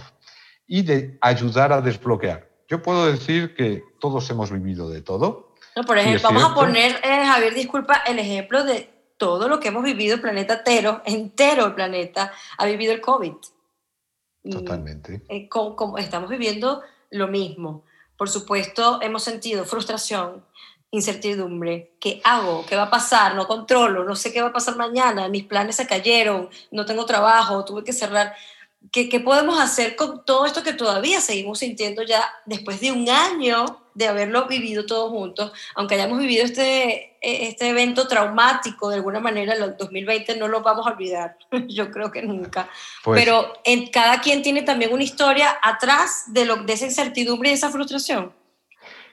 y 0.66 0.82
de 0.82 1.18
ayudar 1.20 1.72
a 1.72 1.80
desbloquear. 1.80 2.48
Yo 2.68 2.80
puedo 2.82 3.06
decir 3.06 3.54
que 3.54 3.82
todos 3.98 4.30
hemos 4.30 4.50
vivido 4.52 4.88
de 4.88 5.02
todo. 5.02 5.49
No, 5.80 5.86
por 5.86 5.96
ejemplo, 5.96 6.28
vamos 6.28 6.44
a 6.44 6.54
poner, 6.54 7.00
eh, 7.02 7.24
Javier, 7.24 7.54
disculpa, 7.54 8.02
el 8.06 8.18
ejemplo 8.18 8.64
de 8.64 8.90
todo 9.16 9.48
lo 9.48 9.58
que 9.60 9.68
hemos 9.68 9.82
vivido, 9.82 10.16
el 10.16 10.20
planeta 10.20 10.56
entero, 10.58 11.00
entero 11.06 11.64
el 11.68 11.74
planeta, 11.74 12.34
ha 12.58 12.66
vivido 12.66 12.92
el 12.92 13.00
COVID. 13.00 13.32
Y, 14.44 14.50
Totalmente. 14.50 15.22
eh, 15.30 15.48
como, 15.48 15.76
como 15.76 15.96
estamos 15.96 16.28
viviendo 16.28 16.82
lo 17.10 17.28
mismo. 17.28 17.86
Por 18.18 18.28
supuesto, 18.28 19.00
hemos 19.00 19.22
sentido 19.22 19.64
frustración, 19.64 20.44
incertidumbre. 20.90 21.96
¿Qué 21.98 22.20
hago? 22.24 22.66
¿Qué 22.66 22.76
va 22.76 22.82
a 22.82 22.90
pasar? 22.90 23.34
No 23.34 23.46
controlo, 23.46 24.04
no 24.04 24.16
sé 24.16 24.34
qué 24.34 24.42
va 24.42 24.48
a 24.48 24.52
pasar 24.52 24.76
mañana, 24.76 25.30
mis 25.30 25.44
planes 25.44 25.76
se 25.76 25.86
cayeron, 25.86 26.50
no 26.70 26.84
tengo 26.84 27.06
trabajo, 27.06 27.64
tuve 27.64 27.84
que 27.84 27.94
cerrar. 27.94 28.34
¿Qué, 28.92 29.08
qué 29.08 29.18
podemos 29.20 29.58
hacer 29.58 29.96
con 29.96 30.26
todo 30.26 30.44
esto 30.44 30.62
que 30.62 30.74
todavía 30.74 31.22
seguimos 31.22 31.60
sintiendo 31.60 32.02
ya 32.02 32.22
después 32.44 32.82
de 32.82 32.92
un 32.92 33.08
año 33.08 33.80
de 33.94 34.08
haberlo 34.08 34.46
vivido 34.46 34.86
todos 34.86 35.10
juntos? 35.10 35.52
Aunque 35.74 35.94
hayamos 35.94 36.18
vivido 36.18 36.44
este, 36.44 37.16
eh, 37.22 37.48
este 37.48 37.68
evento 37.68 38.08
traumático 38.08 38.88
de 38.88 38.96
alguna 38.96 39.20
manera, 39.20 39.54
el 39.54 39.76
2020 39.76 40.36
no 40.36 40.48
lo 40.48 40.62
vamos 40.62 40.86
a 40.86 40.90
olvidar, 40.90 41.36
yo 41.68 41.90
creo 41.90 42.10
que 42.10 42.22
nunca. 42.22 42.68
Pues, 43.04 43.20
Pero 43.20 43.52
en, 43.64 43.88
cada 43.88 44.20
quien 44.20 44.42
tiene 44.42 44.62
también 44.62 44.92
una 44.92 45.02
historia 45.02 45.58
atrás 45.62 46.24
de, 46.28 46.44
lo, 46.44 46.56
de 46.56 46.72
esa 46.72 46.86
incertidumbre 46.86 47.50
y 47.50 47.52
esa 47.52 47.70
frustración. 47.70 48.32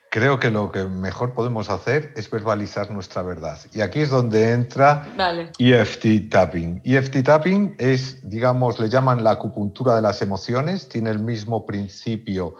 creo 0.10 0.40
que 0.40 0.50
lo 0.50 0.72
que 0.72 0.84
mejor 0.86 1.34
podemos 1.34 1.70
hacer 1.70 2.14
es 2.16 2.30
verbalizar 2.30 2.90
nuestra 2.92 3.22
verdad. 3.24 3.60
Y 3.74 3.82
aquí 3.82 4.00
es 4.00 4.10
donde 4.10 4.52
entra 4.52 5.08
Vale. 5.18 5.52
EFT 5.60 6.30
tapping. 6.30 6.82
EFT 6.86 7.24
tapping 7.24 7.76
es, 7.78 8.30
digamos, 8.30 8.80
le 8.80 8.90
llaman 8.90 9.24
la 9.24 9.32
acupuntura 9.32 9.96
de 9.96 10.02
las 10.02 10.22
emociones, 10.22 10.88
tiene 10.88 11.10
el 11.10 11.20
mismo 11.20 11.66
principio 11.66 12.56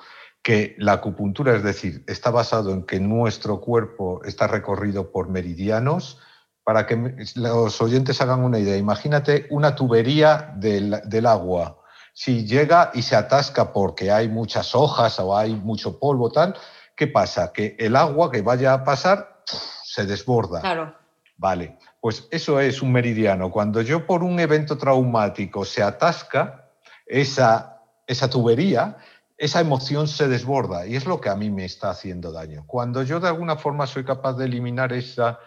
que 0.48 0.76
la 0.78 0.94
acupuntura, 0.94 1.58
es 1.58 1.62
decir, 1.62 2.06
está 2.08 2.32
basado 2.32 2.72
en 2.72 2.84
que 2.84 3.02
nuestro 3.02 3.60
cuerpo 3.60 4.22
está 4.24 4.48
recorrido 4.48 5.12
por 5.12 5.28
meridianos. 5.28 6.22
Para 6.64 6.88
que 6.88 7.18
los 7.36 7.82
oyentes 7.82 8.22
hagan 8.22 8.46
una 8.46 8.58
idea, 8.58 8.78
imagínate 8.78 9.48
una 9.50 9.76
tubería 9.76 10.54
del, 10.56 11.02
del 11.04 11.26
agua. 11.26 11.82
Si 12.14 12.46
llega 12.46 12.92
y 12.94 13.02
se 13.02 13.18
atasca 13.18 13.74
porque 13.74 14.10
hay 14.10 14.30
muchas 14.30 14.74
hojas 14.74 15.20
o 15.20 15.38
hay 15.38 15.54
mucho 15.54 16.00
polvo, 16.00 16.32
tal, 16.32 16.56
¿qué 16.96 17.08
pasa? 17.08 17.52
Que 17.52 17.76
el 17.78 17.98
agua 17.98 18.32
que 18.32 18.42
vaya 18.42 18.72
a 18.72 18.86
pasar 18.86 19.42
se 19.84 20.06
desborda. 20.06 20.62
Claro. 20.62 20.96
Vale, 21.36 21.78
pues 22.00 22.26
eso 22.32 22.62
es 22.62 22.82
un 22.82 22.94
meridiano. 22.94 23.52
Cuando 23.52 23.82
yo 23.82 24.08
por 24.08 24.24
un 24.24 24.40
evento 24.40 24.78
traumático 24.78 25.66
se 25.66 25.84
atasca 25.84 26.70
esa, 27.06 27.82
esa 28.08 28.30
tubería, 28.30 28.96
esa 29.38 29.60
emoción 29.60 30.08
se 30.08 30.28
desborda 30.28 30.88
y 30.88 30.96
es 30.96 31.06
lo 31.06 31.22
que 31.22 31.30
a 31.30 31.36
mí 31.36 31.50
me 31.52 31.66
está 31.66 31.92
haciendo 31.92 32.32
daño. 32.32 32.64
Cuando 32.66 33.04
yo 33.04 33.20
de 33.20 33.28
alguna 33.28 33.56
forma 33.56 33.86
soy 33.86 34.04
capaz 34.04 34.34
de 34.34 34.46
eliminar 34.46 34.94
esa, 34.94 35.40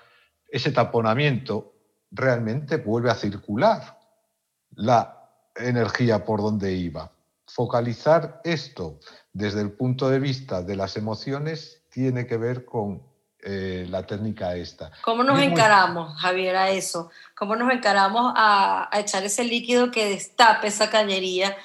ese 0.49 0.71
taponamiento, 0.71 1.75
realmente 2.13 2.77
vuelve 2.77 3.11
a 3.11 3.15
circular 3.15 3.99
la 4.77 5.29
energía 5.57 6.25
por 6.25 6.41
donde 6.41 6.73
iba. 6.73 7.11
Focalizar 7.47 8.41
esto 8.45 9.01
desde 9.33 9.61
el 9.61 9.73
punto 9.73 10.09
de 10.09 10.21
vista 10.21 10.63
de 10.63 10.77
las 10.77 10.97
emociones 10.97 11.83
tiene 11.91 12.27
que 12.27 12.37
ver 12.37 12.65
con 12.65 13.03
eh, 13.43 13.87
la 13.89 14.07
técnica 14.07 14.55
esta. 14.55 14.93
¿Cómo 15.03 15.25
nos 15.25 15.37
muy- 15.37 15.47
encaramos, 15.47 16.17
Javier, 16.21 16.55
a 16.57 16.71
eso? 16.71 17.11
¿Cómo 17.37 17.57
nos 17.57 17.73
encaramos 17.73 18.33
a, 18.37 18.89
a 18.95 19.01
echar 19.01 19.25
ese 19.25 19.43
líquido 19.43 19.91
que 19.91 20.09
destape 20.11 20.69
esa 20.69 20.91
cañería 20.91 21.57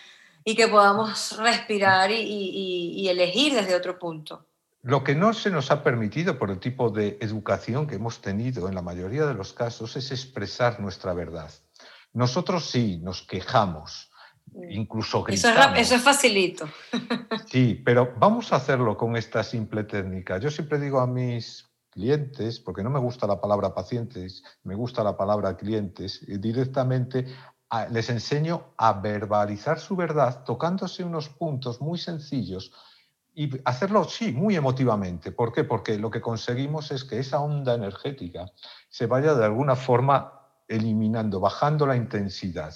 y 0.48 0.56
que 0.56 0.68
podamos 0.68 1.38
respirar 1.40 2.12
y, 2.12 2.16
y- 2.16 2.50
y- 2.54 3.02
y 3.02 3.10
elegir 3.10 3.54
desde 3.56 3.76
otro 3.76 3.98
punto? 4.00 4.46
Lo 4.84 5.04
que 5.04 5.16
no 5.16 5.34
se 5.34 5.50
nos 5.50 5.72
ha 5.72 5.84
permitido 5.84 6.38
por 6.38 6.52
el 6.52 6.60
tipo 6.60 6.92
de 6.92 7.18
educación 7.20 7.88
que 7.88 7.96
hemos 7.96 8.22
tenido 8.22 8.70
en 8.70 8.76
la 8.76 8.84
mayoría 8.84 9.26
de 9.26 9.34
los 9.34 9.52
casos 9.52 9.96
es 9.96 10.12
expresar 10.12 10.80
nuestra 10.80 11.14
verdad. 11.16 11.52
Nosotros 12.14 12.70
sí 12.70 13.00
nos 13.02 13.24
quejamos, 13.24 14.12
incluso 14.70 15.26
Eso 15.28 15.50
es, 15.50 15.56
gritamos. 15.56 15.80
eso 15.80 15.96
es 15.96 16.02
facilito. 16.04 16.70
Sí, 17.48 17.82
pero 17.86 18.14
vamos 18.18 18.54
a 18.54 18.58
hacerlo 18.58 18.96
con 18.98 19.16
esta 19.16 19.44
simple 19.44 19.84
técnica. 19.86 20.38
Yo 20.40 20.52
siempre 20.52 20.80
digo 20.80 21.00
a 21.00 21.08
mis 21.08 21.68
clientes, 21.90 22.60
porque 22.60 22.84
no 22.84 22.90
me 22.90 23.00
gusta 23.00 23.26
la 23.26 23.40
palabra 23.42 23.74
pacientes, 23.74 24.44
me 24.64 24.76
gusta 24.76 25.04
la 25.04 25.16
palabra 25.18 25.56
clientes, 25.58 26.22
y 26.28 26.38
directamente 26.38 27.26
les 27.90 28.10
enseño 28.10 28.74
a 28.78 28.94
verbalizar 28.94 29.80
su 29.80 29.96
verdad 29.96 30.44
tocándose 30.44 31.04
unos 31.04 31.30
puntos 31.30 31.82
muy 31.82 31.98
sencillos 31.98 32.72
y 33.34 33.50
hacerlo, 33.66 34.06
sí, 34.06 34.32
muy 34.32 34.56
emotivamente. 34.56 35.34
¿Por 35.34 35.52
qué? 35.52 35.66
Porque 35.66 35.98
lo 35.98 36.10
que 36.10 36.22
conseguimos 36.22 36.92
es 36.92 37.04
que 37.04 37.20
esa 37.20 37.42
onda 37.42 37.74
energética 37.74 38.46
se 38.90 39.08
vaya 39.08 39.34
de 39.36 39.44
alguna 39.44 39.76
forma 39.76 40.32
eliminando, 40.68 41.40
bajando 41.40 41.86
la 41.86 41.98
intensidad. 41.98 42.74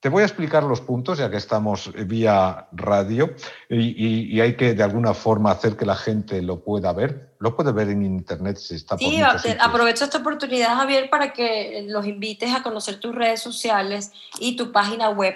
Te 0.00 0.08
voy 0.08 0.22
a 0.22 0.26
explicar 0.26 0.62
los 0.64 0.80
puntos, 0.80 1.18
ya 1.18 1.30
que 1.30 1.36
estamos 1.36 1.92
vía 2.06 2.66
radio, 2.72 3.34
y, 3.68 3.76
y- 3.78 4.34
y 4.34 4.40
hay 4.40 4.56
que 4.56 4.72
de 4.74 4.82
alguna 4.82 5.12
forma 5.12 5.50
hacer 5.50 5.76
que 5.76 5.84
la 5.84 5.94
gente 5.94 6.40
lo 6.40 6.64
pueda 6.64 6.90
ver. 6.94 7.34
Lo 7.38 7.54
puede 7.54 7.70
ver 7.72 7.90
en 7.90 8.02
internet, 8.02 8.56
se 8.56 8.76
está 8.76 8.96
por 8.96 9.04
Sí, 9.04 9.20
te- 9.42 9.58
aprovecho 9.60 10.04
esta 10.04 10.16
oportunidad, 10.18 10.74
Javier, 10.76 11.10
para 11.10 11.34
que 11.34 11.84
los 11.86 12.06
invites 12.06 12.50
a 12.54 12.62
conocer 12.62 12.98
tus 12.98 13.14
redes 13.14 13.42
sociales 13.42 14.10
y 14.38 14.56
tu 14.56 14.72
página 14.72 15.10
web 15.10 15.34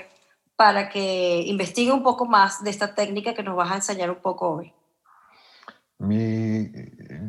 para 0.56 0.88
que 0.88 1.42
investigue 1.46 1.92
un 1.92 2.02
poco 2.02 2.24
más 2.24 2.64
de 2.64 2.70
esta 2.70 2.94
técnica 2.94 3.34
que 3.34 3.42
nos 3.42 3.56
vas 3.56 3.70
a 3.70 3.74
enseñar 3.76 4.08
un 4.08 4.22
poco 4.22 4.48
hoy. 4.48 4.72
Mi- 5.98 6.70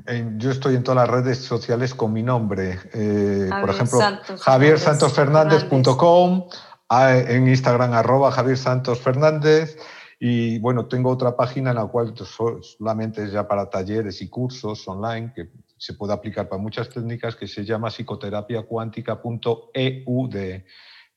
en- 0.07 0.39
yo 0.39 0.51
estoy 0.51 0.75
en 0.75 0.83
todas 0.83 1.05
las 1.07 1.21
redes 1.21 1.39
sociales 1.39 1.93
con 1.93 2.13
mi 2.13 2.23
nombre. 2.23 2.79
eh, 2.93 3.49
por 3.59 3.69
ejemplo, 3.71 3.99
Santos 3.99 4.41
javiersantosfernandez.com, 4.41 6.47
a- 6.49 6.74
en 6.89 7.47
Instagram 7.47 7.93
arroba 7.93 8.31
Javier 8.31 8.57
Santos 8.57 8.99
Fernández. 8.99 9.77
Y 10.19 10.59
bueno, 10.59 10.87
tengo 10.87 11.09
otra 11.09 11.35
página 11.35 11.71
en 11.71 11.75
la 11.75 11.85
cual 11.87 12.13
so- 12.17 12.61
solamente 12.63 13.23
es 13.23 13.31
ya 13.31 13.47
para 13.47 13.69
talleres 13.69 14.21
y 14.21 14.29
cursos 14.29 14.87
online 14.87 15.33
que 15.35 15.49
se 15.77 15.93
puede 15.93 16.13
aplicar 16.13 16.47
para 16.47 16.61
muchas 16.61 16.89
técnicas 16.89 17.35
que 17.35 17.47
se 17.47 17.65
llama 17.65 17.91
psicoterapiacuántica.eu 17.91 20.29
de 20.29 20.65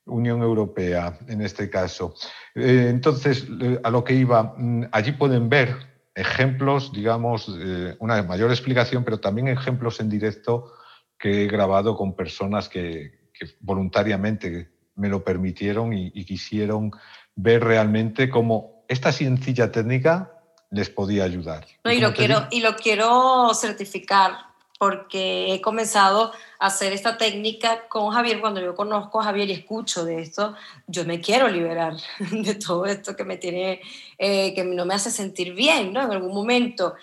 Unión 0.07 0.43
Europea 0.43 1.17
en 1.29 1.43
este 1.43 1.71
caso. 1.71 2.15
Eh, 2.55 2.89
entonces, 2.91 3.47
a 3.83 3.91
lo 3.91 4.03
que 4.03 4.15
iba, 4.15 4.55
mm, 4.57 4.87
allí 4.91 5.13
pueden 5.13 5.49
ver 5.49 5.77
ejemplos, 6.15 6.91
digamos, 6.93 7.49
una 8.01 8.21
mayor 8.25 8.51
explicación, 8.51 9.05
pero 9.05 9.21
también 9.21 9.47
ejemplos 9.47 10.01
en 10.01 10.09
directo 10.09 10.73
que 11.17 11.45
he 11.45 11.47
grabado 11.47 11.97
con 11.97 12.17
personas 12.17 12.69
que, 12.69 13.29
que 13.33 13.47
voluntariamente 13.61 14.69
me 14.99 15.09
lo 15.09 15.25
permitieron 15.25 15.95
y, 15.95 16.13
y 16.15 16.25
quisieron 16.25 16.91
ver 17.35 17.65
realmente 17.65 18.29
cómo 18.29 18.85
esta 18.89 19.13
sencilla 19.13 19.71
técnica 19.71 20.33
les 20.71 20.91
podía 20.91 21.25
ayudar. 21.25 21.67
No, 21.85 21.93
y, 21.93 22.01
lo 22.01 22.13
quiero, 22.13 22.41
digo, 22.41 22.49
y 22.51 22.61
lo 22.61 22.77
quiero 22.77 23.55
certificar 23.55 24.49
porque 24.79 25.55
he 25.55 25.61
comenzado 25.61 26.33
a 26.59 26.67
hacer 26.67 26.93
esta 26.93 27.19
técnica 27.19 27.89
con 27.89 28.11
Javier. 28.11 28.41
Cuando 28.41 28.61
yo 28.61 28.75
conozco 28.75 29.21
a 29.21 29.25
Javier 29.25 29.49
y 29.49 29.53
escucho 29.53 30.05
de 30.05 30.21
esto, 30.21 30.55
yo 30.87 31.05
me 31.05 31.21
quiero 31.21 31.49
liberar 31.49 31.95
de 32.31 32.55
todo 32.55 32.87
esto 32.87 33.17
que 33.17 33.25
me 33.25 33.37
tiene, 33.37 33.81
eh, 34.19 34.55
que 34.55 34.65
no 34.65 34.85
me 34.85 34.95
hace 34.95 35.11
sentir 35.11 35.55
bien, 35.55 35.93
¿no? 35.93 36.03
En 36.03 36.13
algún 36.13 36.33
momento. 36.33 36.95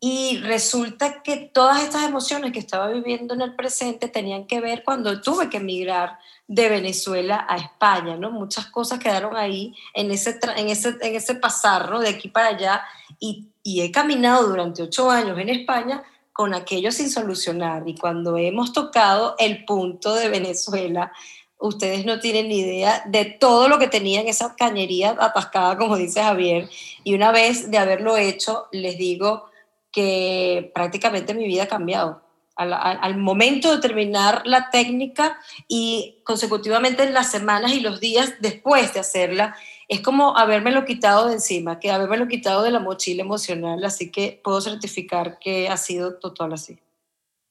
Y 0.00 0.38
resulta 0.38 1.22
que 1.22 1.50
todas 1.52 1.82
estas 1.82 2.04
emociones 2.04 2.52
que 2.52 2.60
estaba 2.60 2.88
viviendo 2.88 3.34
en 3.34 3.40
el 3.40 3.56
presente 3.56 4.08
tenían 4.08 4.46
que 4.46 4.60
ver 4.60 4.84
cuando 4.84 5.20
tuve 5.20 5.50
que 5.50 5.56
emigrar 5.56 6.18
de 6.46 6.68
Venezuela 6.68 7.44
a 7.48 7.56
España, 7.56 8.16
¿no? 8.16 8.30
Muchas 8.30 8.66
cosas 8.66 9.00
quedaron 9.00 9.36
ahí 9.36 9.74
en 9.94 10.12
ese, 10.12 10.38
en 10.56 10.68
ese, 10.68 10.96
en 11.00 11.16
ese 11.16 11.34
pasar, 11.34 11.90
¿no? 11.90 11.98
De 11.98 12.10
aquí 12.10 12.28
para 12.28 12.48
allá. 12.48 12.82
Y, 13.18 13.48
y 13.64 13.80
he 13.80 13.90
caminado 13.90 14.48
durante 14.48 14.82
ocho 14.82 15.10
años 15.10 15.38
en 15.38 15.48
España 15.48 16.02
con 16.32 16.54
aquello 16.54 16.92
sin 16.92 17.10
solucionar. 17.10 17.82
Y 17.88 17.96
cuando 17.96 18.36
hemos 18.36 18.72
tocado 18.72 19.34
el 19.40 19.64
punto 19.64 20.14
de 20.14 20.28
Venezuela, 20.28 21.12
ustedes 21.58 22.06
no 22.06 22.20
tienen 22.20 22.48
ni 22.48 22.60
idea 22.60 23.02
de 23.06 23.24
todo 23.24 23.68
lo 23.68 23.80
que 23.80 23.88
tenía 23.88 24.20
en 24.20 24.28
esa 24.28 24.54
cañería 24.54 25.16
atascada, 25.18 25.76
como 25.76 25.96
dice 25.96 26.22
Javier. 26.22 26.70
Y 27.02 27.14
una 27.14 27.32
vez 27.32 27.70
de 27.72 27.78
haberlo 27.78 28.16
hecho, 28.16 28.68
les 28.70 28.96
digo 28.96 29.48
que 29.92 30.70
prácticamente 30.74 31.34
mi 31.34 31.46
vida 31.46 31.64
ha 31.64 31.68
cambiado. 31.68 32.22
Al, 32.56 33.16
momento 33.16 33.72
de 33.72 33.80
terminar 33.80 34.42
la 34.44 34.68
técnica 34.70 35.38
y 35.68 36.20
consecutivamente 36.24 37.04
en 37.04 37.14
las 37.14 37.30
semanas 37.30 37.70
y 37.72 37.78
los 37.78 38.00
días 38.00 38.34
después 38.40 38.92
de 38.94 38.98
hacerla, 38.98 39.54
es 39.86 40.00
como 40.00 40.36
habérmelo 40.36 40.84
quitado 40.84 41.28
de 41.28 41.34
encima, 41.34 41.78
que 41.78 41.92
habérmelo 41.92 42.26
quitado 42.26 42.64
de 42.64 42.72
la 42.72 42.80
mochila 42.80 43.22
emocional. 43.22 43.84
Así 43.84 44.10
que 44.10 44.40
puedo 44.42 44.60
certificar 44.60 45.38
que 45.38 45.68
ha 45.68 45.76
sido 45.76 46.18
total 46.18 46.52
así. 46.52 46.80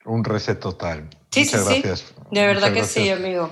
Un 0.04 0.26
reset 0.26 0.60
total. 0.60 1.10
Sí, 1.32 1.46
Muchas 1.46 1.62
sí, 1.62 1.74
sí. 1.74 1.82
gracias. 1.82 2.14
De 2.32 2.46
verdad 2.46 2.70
Muchas 2.70 2.94
que 2.94 3.02
sí, 3.02 3.10
amigo. 3.10 3.50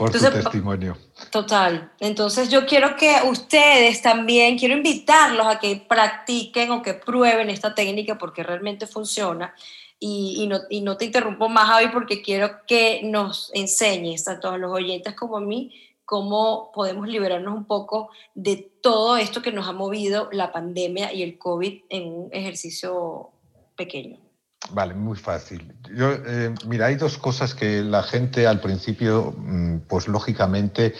Por 0.00 0.12
tu 0.12 0.18
testimonio. 0.18 0.96
Total. 1.30 1.92
Entonces 2.00 2.48
yo 2.48 2.64
quiero 2.64 2.96
que 2.96 3.18
ustedes 3.28 4.00
también, 4.00 4.58
quiero 4.58 4.74
invitarlos 4.74 5.46
a 5.46 5.58
que 5.58 5.76
practiquen 5.76 6.70
o 6.70 6.80
que 6.80 6.94
prueben 6.94 7.50
esta 7.50 7.74
técnica 7.74 8.16
porque 8.16 8.42
realmente 8.42 8.86
funciona. 8.86 9.54
Y, 9.98 10.36
y 10.38 10.46
no, 10.46 10.60
y 10.70 10.80
no 10.80 10.96
te 10.96 11.04
interrumpo 11.04 11.50
más, 11.50 11.68
Javi, 11.68 11.88
porque 11.92 12.22
quiero 12.22 12.64
que 12.66 13.02
nos 13.04 13.50
enseñes, 13.52 14.24
tanto 14.24 14.48
a 14.48 14.56
los 14.56 14.72
oyentes 14.72 15.14
como 15.14 15.36
a 15.36 15.42
mí, 15.42 15.70
cómo 16.06 16.72
podemos 16.72 17.06
liberarnos 17.06 17.54
un 17.54 17.66
poco 17.66 18.08
de 18.34 18.56
todo 18.56 19.18
esto 19.18 19.42
que 19.42 19.52
nos 19.52 19.68
ha 19.68 19.72
movido 19.72 20.30
la 20.32 20.50
pandemia 20.50 21.12
y 21.12 21.22
el 21.22 21.36
COVID 21.36 21.82
en 21.90 22.08
un 22.10 22.28
ejercicio 22.32 23.32
pequeño. 23.76 24.29
Vale, 24.72 24.94
muy 24.94 25.16
fácil. 25.16 25.74
Yo, 25.94 26.12
eh, 26.12 26.54
mira, 26.66 26.86
hay 26.86 26.94
dos 26.94 27.18
cosas 27.18 27.54
que 27.54 27.82
la 27.82 28.02
gente 28.02 28.46
al 28.46 28.60
principio, 28.60 29.34
mm, 29.36 29.80
pues 29.88 30.06
lógicamente, 30.08 30.94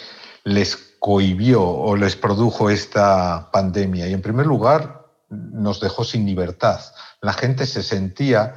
les 0.45 0.77
cohibió 0.99 1.63
o 1.63 1.97
les 1.97 2.17
produjo 2.17 2.71
esta 2.71 3.51
pandemia. 3.53 4.09
Y 4.09 4.13
en 4.13 4.23
primer 4.23 4.47
lugar, 4.47 5.07
nos 5.29 5.81
dejó 5.81 6.05
sin 6.05 6.27
libertad. 6.27 6.81
La 7.21 7.33
gente 7.33 7.67
se 7.67 7.83
sentía 7.83 8.57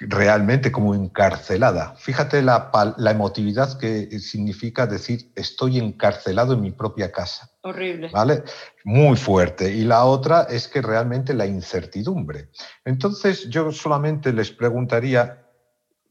realmente 0.00 0.72
como 0.72 0.94
encarcelada. 0.94 1.94
Fíjate 1.96 2.42
la, 2.42 2.70
la 2.96 3.10
emotividad 3.10 3.78
que 3.78 4.18
significa 4.18 4.86
decir 4.86 5.30
estoy 5.34 5.78
encarcelado 5.78 6.54
en 6.54 6.60
mi 6.60 6.72
propia 6.72 7.12
casa. 7.12 7.50
Horrible. 7.62 8.10
¿vale? 8.12 8.42
Muy 8.84 9.16
fuerte. 9.16 9.72
Y 9.72 9.84
la 9.84 10.04
otra 10.04 10.42
es 10.50 10.68
que 10.68 10.82
realmente 10.82 11.32
la 11.32 11.46
incertidumbre. 11.46 12.48
Entonces 12.84 13.48
yo 13.48 13.72
solamente 13.72 14.32
les 14.32 14.50
preguntaría, 14.50 15.46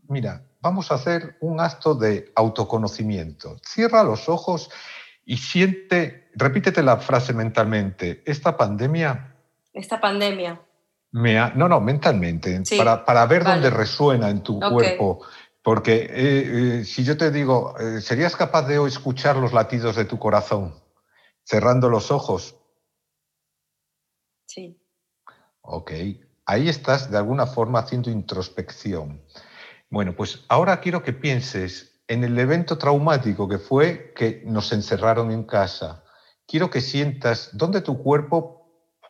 mira, 0.08 0.44
vamos 0.62 0.92
a 0.92 0.96
hacer 0.96 1.38
un 1.42 1.60
acto 1.60 1.94
de 1.94 2.32
autoconocimiento. 2.36 3.58
Cierra 3.64 4.04
los 4.04 4.30
ojos 4.30 4.70
y 5.26 5.38
siente, 5.38 6.30
repítete 6.36 6.82
la 6.82 6.98
frase 6.98 7.34
mentalmente, 7.34 8.24
esta 8.26 8.58
pandemia 8.58 9.36
Esta 9.74 10.00
pandemia. 10.00 10.62
Me 11.14 11.40
ha... 11.40 11.52
No, 11.52 11.70
no, 11.70 11.80
mentalmente, 11.80 12.66
Sí, 12.66 12.78
para, 12.78 13.06
para 13.06 13.26
ver 13.26 13.44
vale. 13.44 13.62
dónde 13.62 13.70
resuena 13.70 14.30
en 14.30 14.44
tu 14.44 14.60
cuerpo. 14.60 15.22
Porque 15.62 16.08
eh, 16.10 16.10
eh, 16.80 16.84
si 16.84 17.06
yo 17.06 17.16
te 17.16 17.32
digo, 17.32 17.76
eh, 17.80 18.02
¿serías 18.02 18.36
capaz 18.36 18.64
de 18.68 18.86
escuchar 18.86 19.38
los 19.38 19.54
latidos 19.54 19.96
de 19.96 20.04
tu 20.06 20.20
corazón 20.20 20.76
cerrando 21.44 21.90
los 21.90 22.12
ojos? 22.12 22.58
Sí. 24.46 24.78
Ok, 25.62 25.92
ahí 26.46 26.68
estás 26.68 27.10
de 27.10 27.18
alguna 27.18 27.46
forma 27.46 27.80
haciendo 27.80 28.10
introspección. 28.10 29.24
Bueno, 29.90 30.16
pues 30.16 30.44
ahora 30.50 30.82
quiero 30.82 31.04
que 31.04 31.14
pienses 31.14 32.02
en 32.08 32.24
el 32.24 32.38
evento 32.38 32.78
traumático 32.78 33.48
que 33.48 33.60
fue 33.60 34.14
que 34.16 34.44
nos 34.46 34.74
encerraron 34.74 35.32
en 35.32 35.44
casa. 35.44 36.04
Quiero 36.46 36.70
que 36.70 36.82
sientas 36.82 37.52
dónde 37.54 37.82
tu 37.82 38.02
cuerpo 38.04 38.64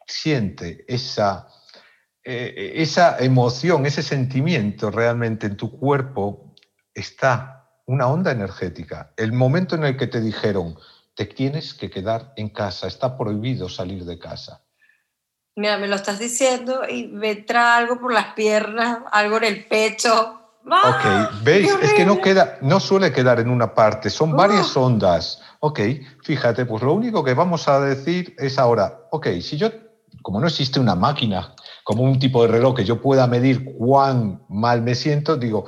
siente 0.05 0.85
esa, 0.87 1.47
eh, 2.23 2.73
esa 2.75 3.17
emoción, 3.19 3.85
ese 3.85 4.01
sentimiento 4.01 4.89
realmente 4.91 5.47
en 5.47 5.57
tu 5.57 5.77
cuerpo. 5.77 6.53
Está 6.93 7.69
una 7.85 8.07
onda 8.07 8.31
energética. 8.31 9.11
El 9.17 9.33
momento 9.33 9.75
en 9.75 9.83
el 9.83 9.97
que 9.97 10.07
te 10.07 10.21
dijeron, 10.21 10.77
te 11.15 11.25
tienes 11.25 11.73
que 11.73 11.89
quedar 11.89 12.33
en 12.37 12.49
casa, 12.49 12.87
está 12.87 13.17
prohibido 13.17 13.67
salir 13.69 14.05
de 14.05 14.17
casa. 14.17 14.61
Mira, 15.55 15.77
me 15.77 15.87
lo 15.87 15.95
estás 15.95 16.17
diciendo 16.17 16.81
y 16.89 17.07
me 17.07 17.31
entra 17.31 17.77
algo 17.77 17.99
por 17.99 18.11
las 18.13 18.33
piernas, 18.33 18.99
algo 19.11 19.37
en 19.37 19.43
el 19.43 19.65
pecho. 19.65 20.39
¡Ah! 20.71 21.29
Ok, 21.35 21.43
¿veis? 21.43 21.75
¡Qué 21.75 21.85
Es 21.85 21.93
que 21.93 22.05
no, 22.05 22.21
queda, 22.21 22.57
no 22.61 22.79
suele 22.79 23.11
quedar 23.11 23.39
en 23.39 23.49
una 23.49 23.73
parte, 23.73 24.09
son 24.09 24.35
varias 24.35 24.75
Ah. 24.75 24.79
ondas. 24.79 25.41
Ok, 25.59 25.79
fíjate, 26.23 26.65
pues 26.65 26.81
lo 26.81 26.93
único 26.93 27.23
que 27.23 27.33
vamos 27.33 27.67
a 27.67 27.79
decir 27.81 28.33
es 28.39 28.57
ahora, 28.57 29.01
ok, 29.11 29.27
si 29.41 29.57
yo, 29.57 29.69
como 30.21 30.39
no 30.39 30.47
existe 30.47 30.79
una 30.79 30.95
máquina, 30.95 31.52
como 31.83 32.03
un 32.03 32.19
tipo 32.19 32.41
de 32.43 32.49
reloj 32.49 32.75
que 32.75 32.85
yo 32.85 33.01
pueda 33.01 33.27
medir 33.27 33.63
cuán 33.77 34.43
mal 34.49 34.81
me 34.81 34.95
siento, 34.95 35.35
digo, 35.37 35.65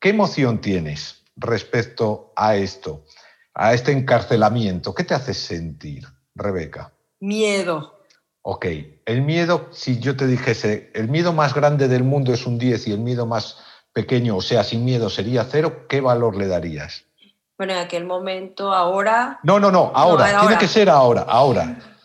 ¿qué 0.00 0.10
emoción 0.10 0.60
tienes 0.60 1.22
respecto 1.36 2.32
a 2.36 2.56
esto, 2.56 3.04
a 3.54 3.74
este 3.74 3.92
encarcelamiento? 3.92 4.94
¿Qué 4.94 5.04
te 5.04 5.14
hace 5.14 5.34
sentir, 5.34 6.06
Rebeca? 6.34 6.92
Miedo. 7.20 7.98
Ok, 8.42 8.66
el 9.04 9.22
miedo, 9.22 9.68
si 9.72 9.98
yo 9.98 10.16
te 10.16 10.26
dijese, 10.26 10.90
el 10.94 11.08
miedo 11.08 11.32
más 11.32 11.52
grande 11.54 11.86
del 11.88 12.04
mundo 12.04 12.32
es 12.32 12.46
un 12.46 12.58
10 12.58 12.88
y 12.88 12.92
el 12.92 13.00
miedo 13.00 13.26
más 13.26 13.58
pequeño, 13.92 14.36
o 14.36 14.40
sea, 14.40 14.64
sin 14.64 14.84
miedo, 14.84 15.10
sería 15.10 15.44
cero, 15.44 15.86
¿qué 15.88 16.00
valor 16.00 16.36
le 16.36 16.46
darías? 16.46 17.04
Bueno, 17.58 17.72
en 17.72 17.80
aquel 17.80 18.06
momento, 18.06 18.72
ahora, 18.72 19.40
No, 19.42 19.58
no, 19.58 19.70
no, 19.72 19.90
ahora, 19.94 20.24
tiene 20.26 20.38
ahora. 20.38 20.58
que 20.58 20.68
ser 20.68 20.88
ahora, 20.88 21.22
ahora. 21.22 21.97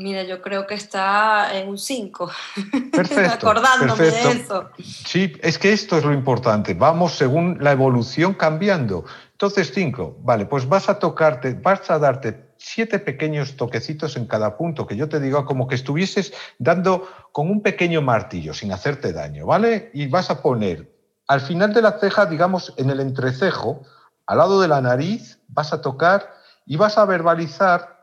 Mira, 0.00 0.22
yo 0.24 0.42
creo 0.42 0.66
que 0.66 0.74
está 0.74 1.56
en 1.56 1.68
un 1.68 1.78
5. 1.78 2.30
Perfecto, 2.92 3.48
Acordándome 3.48 3.94
perfecto. 3.94 4.28
de 4.28 4.34
eso. 4.34 4.70
Sí, 4.82 5.32
es 5.42 5.58
que 5.58 5.72
esto 5.72 5.98
es 5.98 6.04
lo 6.04 6.12
importante, 6.12 6.74
vamos 6.74 7.12
según 7.12 7.58
la 7.60 7.72
evolución 7.72 8.34
cambiando. 8.34 9.04
Entonces, 9.32 9.72
cinco, 9.72 10.18
vale, 10.20 10.44
pues 10.44 10.68
vas 10.68 10.90
a 10.90 10.98
tocarte, 10.98 11.54
vas 11.54 11.90
a 11.90 11.98
darte 11.98 12.50
siete 12.58 12.98
pequeños 12.98 13.56
toquecitos 13.56 14.16
en 14.16 14.26
cada 14.26 14.58
punto, 14.58 14.86
que 14.86 14.96
yo 14.96 15.08
te 15.08 15.18
diga 15.18 15.46
como 15.46 15.66
que 15.66 15.76
estuvieses 15.76 16.34
dando 16.58 17.08
con 17.32 17.50
un 17.50 17.62
pequeño 17.62 18.02
martillo, 18.02 18.52
sin 18.52 18.70
hacerte 18.70 19.14
daño, 19.14 19.46
¿vale? 19.46 19.90
Y 19.94 20.08
vas 20.08 20.28
a 20.30 20.42
poner 20.42 20.90
al 21.26 21.40
final 21.40 21.72
de 21.72 21.80
la 21.80 21.98
ceja, 21.98 22.26
digamos, 22.26 22.74
en 22.76 22.90
el 22.90 23.00
entrecejo, 23.00 23.82
al 24.26 24.38
lado 24.38 24.60
de 24.60 24.68
la 24.68 24.80
nariz, 24.80 25.38
vas 25.48 25.72
a 25.72 25.80
tocar 25.80 26.34
y 26.66 26.76
vas 26.76 26.98
a 26.98 27.04
verbalizar 27.04 27.99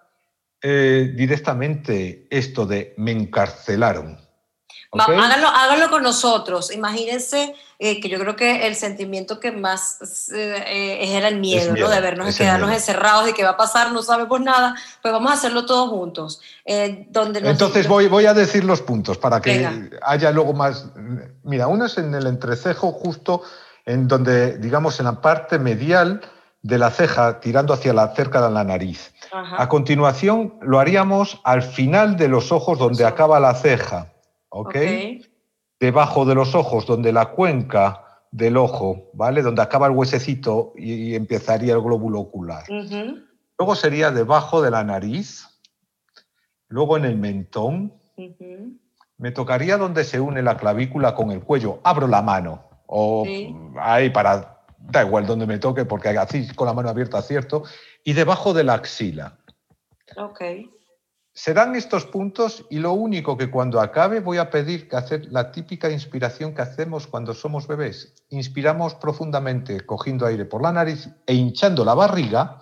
eh, 0.61 1.13
directamente 1.15 2.27
esto 2.29 2.65
de 2.65 2.93
me 2.97 3.11
encarcelaron. 3.11 4.19
Va, 4.97 5.03
¿ok? 5.03 5.09
háganlo, 5.11 5.47
háganlo 5.49 5.89
con 5.89 6.01
nosotros. 6.01 6.71
Imagínense 6.73 7.53
eh, 7.77 7.99
que 7.99 8.07
yo 8.09 8.17
creo 8.19 8.35
que 8.37 8.67
el 8.67 8.75
sentimiento 8.75 9.39
que 9.39 9.51
más 9.51 9.97
eh, 10.33 10.63
eh, 10.65 11.17
era 11.17 11.27
el 11.27 11.39
miedo, 11.39 11.73
miedo, 11.73 11.87
¿no? 11.89 11.93
De 11.93 11.99
vernos, 12.01 12.27
de 12.27 12.33
quedarnos 12.33 12.69
miedo. 12.69 12.79
encerrados 12.79 13.29
y 13.29 13.33
que 13.33 13.43
va 13.43 13.51
a 13.51 13.57
pasar, 13.57 13.91
no 13.91 14.01
sabemos 14.01 14.39
nada. 14.39 14.75
Pues 15.01 15.11
vamos 15.11 15.29
a 15.29 15.35
hacerlo 15.35 15.65
todos 15.65 15.89
juntos. 15.89 16.41
Eh, 16.65 17.05
donde 17.09 17.41
nos- 17.41 17.51
Entonces 17.51 17.87
voy, 17.87 18.07
voy 18.07 18.25
a 18.27 18.33
decir 18.33 18.63
los 18.63 18.81
puntos 18.81 19.17
para 19.17 19.41
que 19.41 19.57
Venga. 19.57 19.89
haya 20.03 20.31
luego 20.31 20.53
más. 20.53 20.85
Mira, 21.43 21.67
uno 21.67 21.85
es 21.85 21.97
en 21.97 22.15
el 22.15 22.25
entrecejo, 22.25 22.91
justo 22.93 23.43
en 23.85 24.07
donde, 24.07 24.57
digamos, 24.57 24.99
en 24.99 25.05
la 25.05 25.19
parte 25.21 25.59
medial 25.59 26.21
de 26.61 26.77
la 26.77 26.91
ceja, 26.91 27.39
tirando 27.39 27.73
hacia 27.73 27.93
la 27.93 28.13
cerca 28.15 28.41
de 28.41 28.51
la 28.51 28.63
nariz. 28.63 29.13
Ajá. 29.31 29.61
A 29.61 29.69
continuación, 29.69 30.55
lo 30.61 30.79
haríamos 30.79 31.39
al 31.43 31.61
final 31.61 32.17
de 32.17 32.27
los 32.27 32.51
ojos, 32.51 32.79
donde 32.79 33.05
acaba 33.05 33.39
la 33.39 33.53
ceja. 33.53 34.13
¿ok? 34.49 34.75
Debajo 35.79 36.25
de 36.25 36.35
los 36.35 36.55
ojos, 36.55 36.85
donde 36.85 37.11
la 37.11 37.27
cuenca 37.27 38.03
del 38.31 38.57
ojo, 38.57 39.09
¿vale? 39.13 39.41
Donde 39.41 39.61
acaba 39.61 39.87
el 39.87 39.93
huesecito 39.93 40.73
y, 40.75 41.15
empezaría 41.15 41.73
el 41.73 41.81
glóbulo 41.81 42.19
ocular. 42.19 42.63
Luego 42.69 43.75
sería 43.75 44.11
debajo 44.11 44.61
de 44.61 44.71
la 44.71 44.83
nariz, 44.83 45.47
luego 46.67 46.97
en 46.97 47.05
el 47.05 47.17
mentón, 47.17 47.93
me 49.17 49.31
tocaría 49.31 49.77
donde 49.77 50.03
se 50.03 50.19
une 50.19 50.41
la 50.41 50.57
clavícula 50.57 51.15
con 51.15 51.31
el 51.31 51.41
cuello. 51.41 51.79
Abro 51.83 52.07
la 52.07 52.21
mano 52.21 52.63
o 52.85 53.23
Sí. 53.25 53.55
ahí 53.79 54.09
para, 54.09 54.56
da 54.89 55.03
igual 55.03 55.25
donde 55.25 55.45
me 55.45 55.59
toque 55.59 55.85
porque 55.85 56.09
así 56.09 56.47
con 56.55 56.67
la 56.67 56.73
mano 56.73 56.89
abierta 56.89 57.17
acierto. 57.17 57.63
Y 58.03 58.13
debajo 58.13 58.53
de 58.53 58.63
la 58.63 58.75
axila. 58.75 59.37
Ok. 60.15 60.41
Serán 61.33 61.75
estos 61.75 62.05
puntos 62.05 62.65
y 62.71 62.79
lo 62.79 62.93
único 62.93 63.37
que 63.37 63.51
cuando 63.51 63.79
acabe 63.79 64.21
voy 64.21 64.39
a 64.39 64.49
pedir 64.49 64.89
que 64.89 64.95
hacer 64.95 65.27
la 65.31 65.51
típica 65.51 65.91
inspiración 65.91 66.55
que 66.55 66.63
hacemos 66.63 67.05
cuando 67.05 67.35
somos 67.35 67.67
bebés. 67.67 68.15
Inspiramos 68.29 68.95
profundamente 68.95 69.85
cogiendo 69.85 70.25
aire 70.25 70.45
por 70.45 70.63
la 70.63 70.71
nariz 70.71 71.09
e 71.27 71.35
hinchando 71.35 71.85
la 71.85 71.93
barriga 71.93 72.59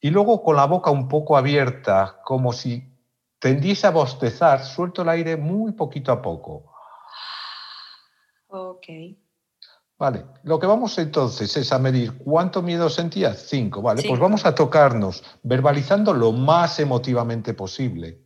y 0.00 0.10
luego 0.10 0.42
con 0.44 0.54
la 0.54 0.66
boca 0.66 0.92
un 0.92 1.08
poco 1.08 1.36
abierta 1.36 2.20
como 2.24 2.52
si 2.52 2.92
tendiese 3.40 3.88
a 3.88 3.90
bostezar, 3.90 4.64
suelto 4.64 5.02
el 5.02 5.08
aire 5.08 5.36
muy 5.36 5.72
poquito 5.72 6.12
a 6.12 6.22
poco. 6.22 6.72
Ok. 8.46 8.86
Vale, 10.02 10.24
lo 10.42 10.58
que 10.58 10.66
vamos 10.66 10.98
entonces 10.98 11.56
es 11.56 11.72
a 11.72 11.78
medir 11.78 12.18
cuánto 12.24 12.60
miedo 12.60 12.90
sentías. 12.90 13.46
Cinco, 13.46 13.82
vale, 13.82 14.02
pues 14.02 14.18
vamos 14.18 14.44
a 14.44 14.52
tocarnos, 14.52 15.22
verbalizando 15.44 16.12
lo 16.12 16.32
más 16.32 16.80
emotivamente 16.80 17.54
posible. 17.54 18.18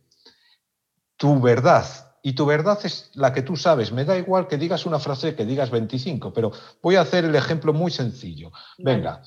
Tu 1.17 1.39
verdad. 1.39 1.85
Y 2.23 2.33
tu 2.33 2.47
verdad 2.47 2.79
es 2.83 3.11
la 3.13 3.31
que 3.31 3.43
tú 3.43 3.55
sabes. 3.55 3.91
Me 3.91 4.05
da 4.05 4.17
igual 4.17 4.47
que 4.47 4.57
digas 4.57 4.87
una 4.87 4.97
frase, 4.97 5.35
que 5.35 5.45
digas 5.45 5.69
25, 5.69 6.33
pero 6.33 6.51
voy 6.81 6.95
a 6.95 7.01
hacer 7.01 7.25
el 7.25 7.35
ejemplo 7.35 7.73
muy 7.73 7.91
sencillo. 7.91 8.51
Venga, 8.79 9.21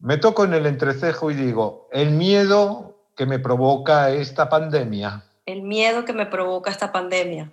me 0.00 0.16
toco 0.16 0.42
en 0.42 0.54
el 0.54 0.66
entrecejo 0.66 1.30
y 1.30 1.34
digo, 1.34 1.86
el 1.92 2.10
miedo 2.10 3.06
que 3.14 3.26
me 3.26 3.38
provoca 3.38 4.10
esta 4.10 4.48
pandemia. 4.48 5.22
El 5.46 5.62
miedo 5.62 6.04
que 6.04 6.14
me 6.14 6.26
provoca 6.26 6.72
esta 6.72 6.90
pandemia. 6.90 7.52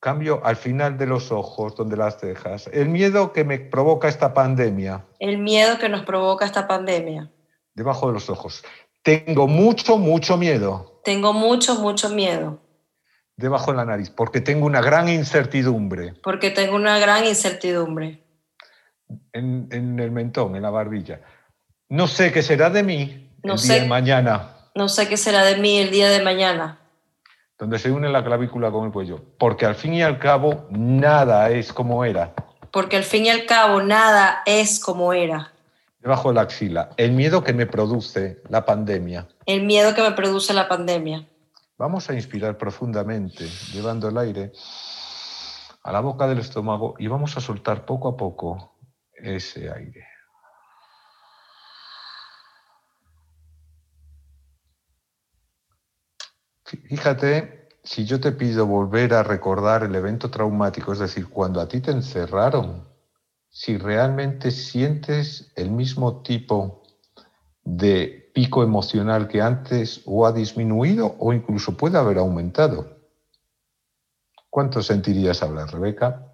Cambio 0.00 0.40
al 0.44 0.56
final 0.56 0.96
de 0.96 1.06
los 1.06 1.32
ojos, 1.32 1.74
donde 1.74 1.96
las 1.96 2.18
cejas. 2.20 2.68
El 2.72 2.88
miedo 2.88 3.32
que 3.32 3.42
me 3.44 3.58
provoca 3.58 4.08
esta 4.08 4.32
pandemia. 4.32 5.04
El 5.18 5.38
miedo 5.38 5.78
que 5.78 5.88
nos 5.88 6.02
provoca 6.04 6.44
esta 6.44 6.68
pandemia. 6.68 7.30
debajo 7.74 8.06
de 8.08 8.12
los 8.14 8.30
ojos. 8.30 8.64
Tengo 9.02 9.46
mucho, 9.46 9.96
mucho 9.98 10.36
miedo 10.36 11.00
Tengo 11.04 11.32
mucho, 11.32 11.76
mucho 11.76 12.10
miedo. 12.10 12.60
debajo 13.36 13.70
de 13.70 13.76
la 13.78 13.84
nariz 13.84 14.10
porque 14.10 14.40
tengo 14.40 14.66
una 14.66 14.80
gran 14.80 15.08
incertidumbre 15.08 16.14
Porque 16.22 16.50
tengo 16.50 16.74
una 16.76 16.98
gran 16.98 17.24
incertidumbre. 17.24 18.24
en, 19.32 19.68
en 19.70 19.98
el 20.00 20.10
mentón, 20.10 20.56
en 20.56 20.62
la 20.62 20.70
barbilla. 20.70 21.20
No 21.88 22.06
sé 22.08 22.32
qué 22.32 22.42
será 22.42 22.70
de 22.70 22.82
mí 22.82 23.30
No 23.44 23.54
el 23.54 23.58
sé. 23.58 23.72
día 23.74 23.82
de 23.82 23.88
mañana, 23.88 24.56
No 24.74 24.88
sé 24.88 25.08
qué 25.08 25.16
será 25.16 25.44
de 25.44 25.56
mí 25.56 25.78
el 25.78 25.90
día 25.90 26.08
de 26.10 26.22
mañana. 26.22 26.80
Donde 27.58 27.78
se 27.78 27.90
une 27.90 28.08
la 28.08 28.24
clavícula 28.24 28.70
con 28.70 28.86
el 28.86 28.92
cuello. 28.92 29.20
Porque 29.38 29.66
al 29.66 29.74
fin 29.74 29.94
y 29.94 30.02
al 30.02 30.18
cabo, 30.18 30.66
nada 30.70 31.50
es 31.50 31.72
como 31.72 32.04
era. 32.04 32.32
Porque 32.70 32.96
al 32.96 33.04
fin 33.04 33.26
y 33.26 33.30
al 33.30 33.46
cabo 33.46 33.82
nada 33.82 34.42
es 34.46 34.78
como 34.78 35.12
era. 35.12 35.52
Debajo 36.00 36.28
de 36.28 36.36
la 36.36 36.42
axila. 36.42 36.90
El 36.96 37.12
miedo 37.12 37.42
que 37.42 37.52
me 37.52 37.66
produce 37.66 38.40
la 38.48 38.64
pandemia. 38.64 39.26
El 39.46 39.64
miedo 39.64 39.94
que 39.94 40.02
me 40.02 40.12
produce 40.12 40.54
la 40.54 40.68
pandemia. 40.68 41.26
Vamos 41.76 42.08
a 42.10 42.14
inspirar 42.14 42.56
profundamente, 42.56 43.46
llevando 43.72 44.08
el 44.08 44.18
aire 44.18 44.52
a 45.82 45.92
la 45.92 46.00
boca 46.00 46.26
del 46.26 46.38
estómago 46.38 46.94
y 46.98 47.06
vamos 47.06 47.36
a 47.36 47.40
soltar 47.40 47.84
poco 47.84 48.08
a 48.08 48.16
poco 48.16 48.76
ese 49.12 49.70
aire. 49.70 50.04
Fíjate, 56.68 57.68
si 57.82 58.04
yo 58.04 58.20
te 58.20 58.32
pido 58.32 58.66
volver 58.66 59.14
a 59.14 59.22
recordar 59.22 59.82
el 59.82 59.94
evento 59.94 60.30
traumático, 60.30 60.92
es 60.92 60.98
decir, 60.98 61.28
cuando 61.28 61.60
a 61.60 61.68
ti 61.68 61.80
te 61.80 61.90
encerraron, 61.90 62.86
si 63.48 63.78
realmente 63.78 64.50
sientes 64.50 65.50
el 65.56 65.70
mismo 65.70 66.22
tipo 66.22 66.82
de 67.62 68.30
pico 68.34 68.62
emocional 68.62 69.26
que 69.26 69.40
antes 69.40 70.02
o 70.04 70.26
ha 70.26 70.32
disminuido 70.32 71.16
o 71.18 71.32
incluso 71.32 71.76
puede 71.76 71.98
haber 71.98 72.18
aumentado. 72.18 72.98
¿Cuánto 74.50 74.82
sentirías 74.82 75.42
hablar, 75.42 75.72
Rebeca? 75.72 76.32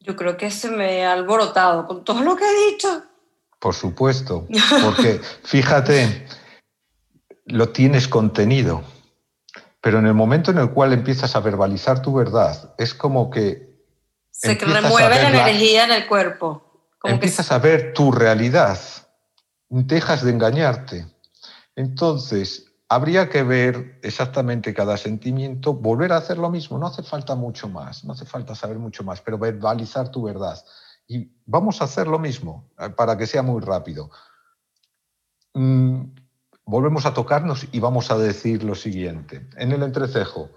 Yo 0.00 0.16
creo 0.16 0.36
que 0.36 0.50
se 0.50 0.70
me 0.70 1.04
ha 1.04 1.12
alborotado 1.12 1.86
con 1.86 2.04
todo 2.04 2.22
lo 2.22 2.36
que 2.36 2.44
he 2.44 2.72
dicho. 2.72 3.02
Por 3.58 3.74
supuesto, 3.74 4.46
porque 4.82 5.20
fíjate, 5.44 6.26
lo 7.44 7.70
tienes 7.70 8.08
contenido, 8.08 8.82
pero 9.80 9.98
en 9.98 10.06
el 10.06 10.14
momento 10.14 10.50
en 10.50 10.58
el 10.58 10.70
cual 10.70 10.92
empiezas 10.92 11.34
a 11.36 11.40
verbalizar 11.40 12.02
tu 12.02 12.14
verdad, 12.14 12.74
es 12.78 12.94
como 12.94 13.30
que 13.30 13.72
Se 14.30 14.54
remueve 14.54 15.16
la 15.22 15.28
energía 15.28 15.84
en 15.84 15.92
el 15.92 16.06
cuerpo. 16.06 16.88
Como 16.98 17.10
que 17.10 17.14
empiezas 17.14 17.50
a 17.50 17.58
ver 17.58 17.92
tu 17.92 18.12
realidad, 18.12 18.78
dejas 19.68 20.22
de 20.24 20.30
engañarte. 20.30 21.06
Entonces, 21.74 22.72
habría 22.88 23.30
que 23.30 23.42
ver 23.42 23.98
exactamente 24.02 24.74
cada 24.74 24.98
sentimiento, 24.98 25.72
volver 25.72 26.12
a 26.12 26.18
hacer 26.18 26.36
lo 26.36 26.50
mismo, 26.50 26.78
no 26.78 26.86
hace 26.86 27.02
falta 27.02 27.34
mucho 27.34 27.68
más, 27.68 28.04
no 28.04 28.12
hace 28.12 28.26
falta 28.26 28.54
saber 28.54 28.78
mucho 28.78 29.02
más, 29.02 29.22
pero 29.22 29.38
verbalizar 29.38 30.10
tu 30.10 30.22
verdad. 30.22 30.62
Y 31.08 31.32
vamos 31.46 31.80
a 31.80 31.84
hacer 31.84 32.06
lo 32.06 32.18
mismo 32.18 32.70
eh, 32.78 32.90
para 32.90 33.16
que 33.16 33.26
sea 33.26 33.42
muy 33.42 33.62
rápido. 33.62 34.10
Mm, 35.54 36.02
volvemos 36.64 37.06
a 37.06 37.14
tocarnos 37.14 37.66
y 37.72 37.80
vamos 37.80 38.10
a 38.10 38.18
decir 38.18 38.62
lo 38.64 38.74
siguiente. 38.74 39.46
En 39.56 39.72
el 39.72 39.82
entrecejo, 39.82 40.50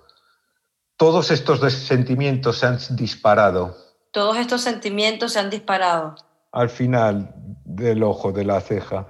todos 0.97 1.31
estos 1.31 1.59
sentimientos 1.73 2.59
se 2.59 2.65
han 2.67 2.77
disparado 2.95 3.85
todos 4.15 4.37
estos 4.37 4.61
sentimientos 4.61 5.33
se 5.33 5.39
han 5.39 5.49
disparado. 5.49 6.15
al 6.53 6.69
final 6.69 7.33
del 7.65 8.01
ojo, 8.01 8.31
de 8.31 8.45
la 8.45 8.61
ceja. 8.61 9.07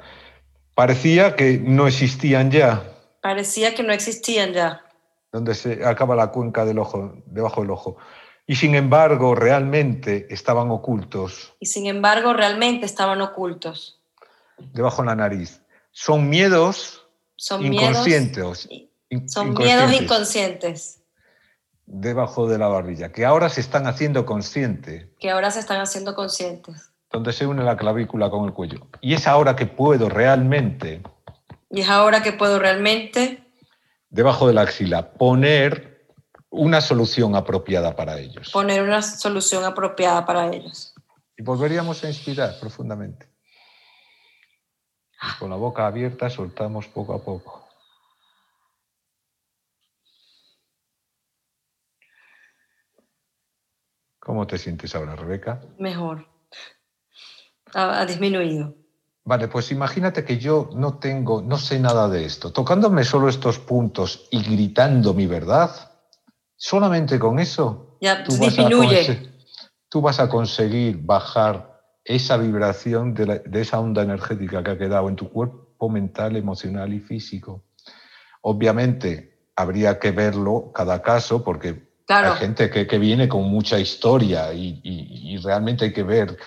Parecía 0.74 1.36
que 1.36 1.60
no 1.60 1.86
existían 1.86 2.50
ya, 2.50 2.82
Parecía 3.22 3.76
que 3.76 3.84
no 3.84 3.94
existían 3.94 4.52
ya. 4.54 4.82
donde 5.32 5.54
se 5.54 5.86
acaba 5.86 6.16
la 6.16 6.32
cuenca 6.32 6.66
del 6.66 6.80
ojo, 6.80 7.22
debajo 7.28 7.62
del 7.62 7.70
ojo. 7.70 7.98
Y 8.48 8.56
sin 8.56 8.74
embargo, 8.74 9.36
realmente 9.36 10.26
estaban 10.32 10.72
ocultos 10.72 11.54
Y 11.60 11.68
sin 11.68 11.86
embargo, 11.86 12.34
realmente 12.34 12.88
estaban 12.88 13.22
ocultos. 13.22 14.02
debajo 14.74 15.04
de 15.04 15.10
la 15.10 15.16
nariz. 15.16 15.62
Son 15.98 16.30
miedos 16.30 17.08
Son 17.38 17.66
inconscientes. 17.66 18.68
miedos. 18.68 19.32
Son 19.32 19.54
miedos 19.54 19.94
inconscientes 19.94 21.02
debajo 21.86 22.50
de 22.50 22.58
la 22.58 22.68
barbilla, 22.68 23.14
que 23.14 23.24
ahora 23.26 23.48
se 23.48 23.62
están 23.62 23.88
haciendo 23.88 24.26
consciente, 24.26 25.14
que 25.20 25.32
ahora 25.32 25.52
se 25.52 25.60
están 25.62 25.80
haciendo 25.80 26.14
conscientes. 26.14 26.92
donde 27.12 27.32
se 27.32 27.48
une 27.48 27.64
la 27.64 27.78
clavícula 27.78 28.30
con 28.30 28.44
el 28.46 28.52
cuello. 28.54 28.88
Y 29.00 29.14
es 29.14 29.26
ahora 29.26 29.56
que 29.56 29.68
puedo 29.68 30.10
realmente, 30.10 31.02
Y 31.70 31.80
es 31.82 31.90
ahora 31.90 32.22
que 32.22 32.34
puedo 32.34 32.60
realmente 32.60 33.42
debajo 34.10 34.48
de 34.48 34.54
la 34.54 34.64
axila, 34.64 35.14
poner 35.14 36.10
una 36.50 36.82
solución 36.82 37.36
apropiada 37.36 37.96
para 37.96 38.20
ellos. 38.20 38.52
poner 38.52 38.84
una 38.84 39.02
solución 39.02 39.64
apropiada 39.64 40.26
para 40.26 40.52
ellos. 40.52 40.94
Y 41.38 41.44
volveríamos 41.44 42.04
a 42.04 42.10
inspirar 42.10 42.60
profundamente. 42.60 43.30
Con 45.40 45.50
la 45.50 45.56
boca 45.56 45.88
abierta 45.88 46.30
soltamos 46.30 46.88
poco 46.88 47.14
a 47.14 47.20
poco. 47.24 47.68
¿Cómo 54.20 54.48
te 54.48 54.58
sientes 54.58 54.96
ahora, 54.96 55.16
Rebeca? 55.16 55.62
Mejor. 55.78 56.28
Ha, 57.74 58.00
ha 58.02 58.06
disminuido. 58.06 58.74
Vale, 59.24 59.48
pues 59.48 59.72
imagínate 59.72 60.24
que 60.24 60.38
yo 60.38 60.70
no 60.74 61.00
tengo, 61.00 61.42
no 61.42 61.58
sé 61.58 61.80
nada 61.80 62.08
de 62.08 62.26
esto. 62.26 62.52
Tocándome 62.52 63.04
solo 63.04 63.28
estos 63.28 63.60
puntos 63.60 64.28
y 64.32 64.42
gritando 64.44 65.14
mi 65.14 65.26
verdad, 65.26 65.92
solamente 66.56 67.18
con 67.20 67.40
eso 67.40 67.98
Ya 68.02 68.24
tú 68.24 68.38
vas, 68.38 68.58
a 68.60 68.68
disminuye. 68.68 69.34
tú 69.90 70.02
vas 70.02 70.20
a 70.20 70.30
conseguir 70.30 70.98
bajar 71.04 71.75
esa 72.06 72.38
vibración 72.38 73.14
de, 73.14 73.26
la- 73.26 73.40
de 73.40 73.62
esa 73.62 73.80
onda 73.80 74.04
energética 74.04 74.64
que 74.64 74.72
ha 74.72 74.78
quedado 74.78 75.10
en 75.10 75.16
tu 75.16 75.30
cuerpo 75.30 75.90
mental, 75.90 76.36
emocional 76.38 76.94
y 76.94 77.00
físico. 77.00 77.64
Obviamente 78.42 79.40
habría 79.56 80.00
que 80.00 80.12
verlo 80.12 80.72
cada 80.74 81.02
caso 81.02 81.44
porque 81.44 81.84
Claro. 82.06 82.34
hay 82.34 82.38
gente 82.40 82.70
que, 82.70 82.86
que 82.86 83.00
viene 83.00 83.28
con 83.28 83.44
mucha 83.50 83.80
historia 83.80 84.54
y, 84.54 84.80
y- 84.84 85.34
y 85.34 85.38
realmente 85.38 85.86
hay 85.86 85.94
que 85.94 86.04
ver 86.04 86.38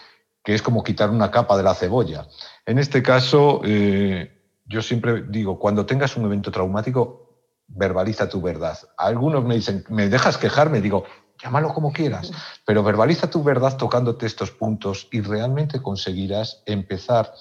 que 0.44 0.54
es 0.54 0.62
como 0.62 0.84
quitar 0.84 1.10
una 1.10 1.30
capa 1.32 1.56
de 1.56 1.64
la 1.64 1.74
cebolla. 1.74 2.28
En 2.64 2.78
este 2.78 3.02
caso, 3.02 3.60
eh, 3.64 4.40
yo 4.66 4.80
siempre 4.82 5.24
digo, 5.28 5.58
cuando 5.58 5.84
tengas 5.84 6.16
un 6.16 6.24
evento 6.26 6.52
traumático, 6.52 7.40
verbaliza 7.66 8.28
tu 8.28 8.40
verdad. 8.40 8.78
Algunos 8.96 9.44
me 9.44 9.56
dicen, 9.56 9.84
¿me 9.88 10.08
dejas 10.08 10.38
quejarme? 10.38 10.80
Digo, 10.80 11.04
llámalo 11.42 11.72
como 11.72 11.92
quieras, 11.92 12.32
pero 12.64 12.82
verbaliza 12.82 13.30
tu 13.30 13.42
verdad 13.42 13.76
tocándote 13.76 14.26
estos 14.26 14.50
puntos 14.50 15.08
y 15.10 15.20
realmente 15.20 15.80
conseguirás 15.80 16.62
empezar 16.66 17.32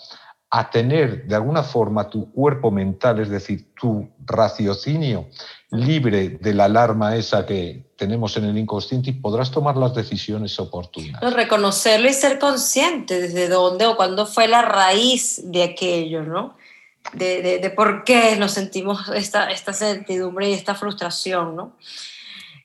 a 0.50 0.70
tener 0.70 1.26
de 1.26 1.36
alguna 1.36 1.62
forma 1.62 2.10
tu 2.10 2.32
cuerpo 2.32 2.72
mental, 2.72 3.20
es 3.20 3.30
decir, 3.30 3.74
tu 3.80 4.10
raciocinio 4.26 5.28
libre 5.72 6.30
de 6.30 6.54
la 6.54 6.66
alarma 6.66 7.18
esa 7.18 7.46
que 7.46 7.92
tenemos 7.98 8.38
en 8.38 8.46
el 8.46 8.58
inconsciente 8.58 9.10
y 9.10 9.14
podrás 9.14 9.52
tomar 9.52 9.76
las 9.76 9.94
decisiones 9.94 10.58
oportunas. 10.60 11.22
No, 11.22 11.32
reconocerlo 11.32 12.08
y 12.08 12.14
ser 12.14 12.40
consciente 12.40 13.20
desde 13.20 13.50
dónde 13.50 13.88
o 13.88 13.98
cuándo 13.98 14.26
fue 14.26 14.48
la 14.48 14.62
raíz 14.62 15.42
de 15.44 15.64
aquello, 15.64 16.24
¿no? 16.24 16.56
De, 17.14 17.42
de, 17.42 17.60
de 17.60 17.70
por 17.70 18.04
qué 18.04 18.36
nos 18.38 18.52
sentimos 18.52 19.10
esta, 19.10 19.50
esta 19.50 19.74
certidumbre 19.74 20.50
y 20.50 20.54
esta 20.54 20.76
frustración, 20.76 21.56
¿no? 21.56 21.74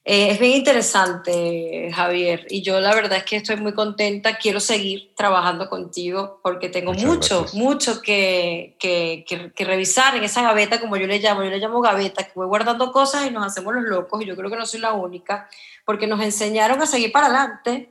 Eh, 0.05 0.31
es 0.33 0.41
bien 0.41 0.55
interesante, 0.57 1.91
Javier, 1.95 2.47
y 2.51 2.63
yo 2.63 2.81
la 2.81 2.93
verdad 2.93 3.19
es 3.19 3.25
que 3.25 3.37
estoy 3.37 3.55
muy 3.57 3.73
contenta, 3.73 4.37
quiero 4.37 4.59
seguir 4.59 5.15
trabajando 5.15 5.69
contigo 5.69 6.41
porque 6.43 6.69
tengo 6.69 6.93
Muchas 6.93 7.07
mucho, 7.07 7.39
gracias. 7.43 7.55
mucho 7.55 8.03
que, 8.03 8.77
que, 8.81 9.25
que- 9.29 9.53
que 9.53 9.65
revisar 9.65 10.17
en 10.17 10.25
esa 10.25 10.43
gaveta, 10.43 10.81
como 10.81 10.97
yo 10.97 11.07
le 11.07 11.21
llamo, 11.21 11.45
yo 11.45 11.51
le 11.51 11.59
llamo 11.59 11.81
gaveta, 11.81 12.25
que 12.25 12.33
voy 12.35 12.49
guardando 12.49 12.91
cosas 12.91 13.27
y 13.27 13.31
nos 13.31 13.47
hacemos 13.47 13.73
los 13.75 13.85
locos, 13.85 14.21
y 14.23 14.27
yo 14.27 14.35
creo 14.35 14.51
que 14.51 14.57
no 14.57 14.67
soy 14.67 14.81
la 14.81 14.93
única, 14.93 15.49
porque 15.85 16.09
nos 16.09 16.21
enseñaron 16.21 16.83
a 16.83 16.87
seguir 16.87 17.13
para 17.13 17.27
adelante. 17.27 17.89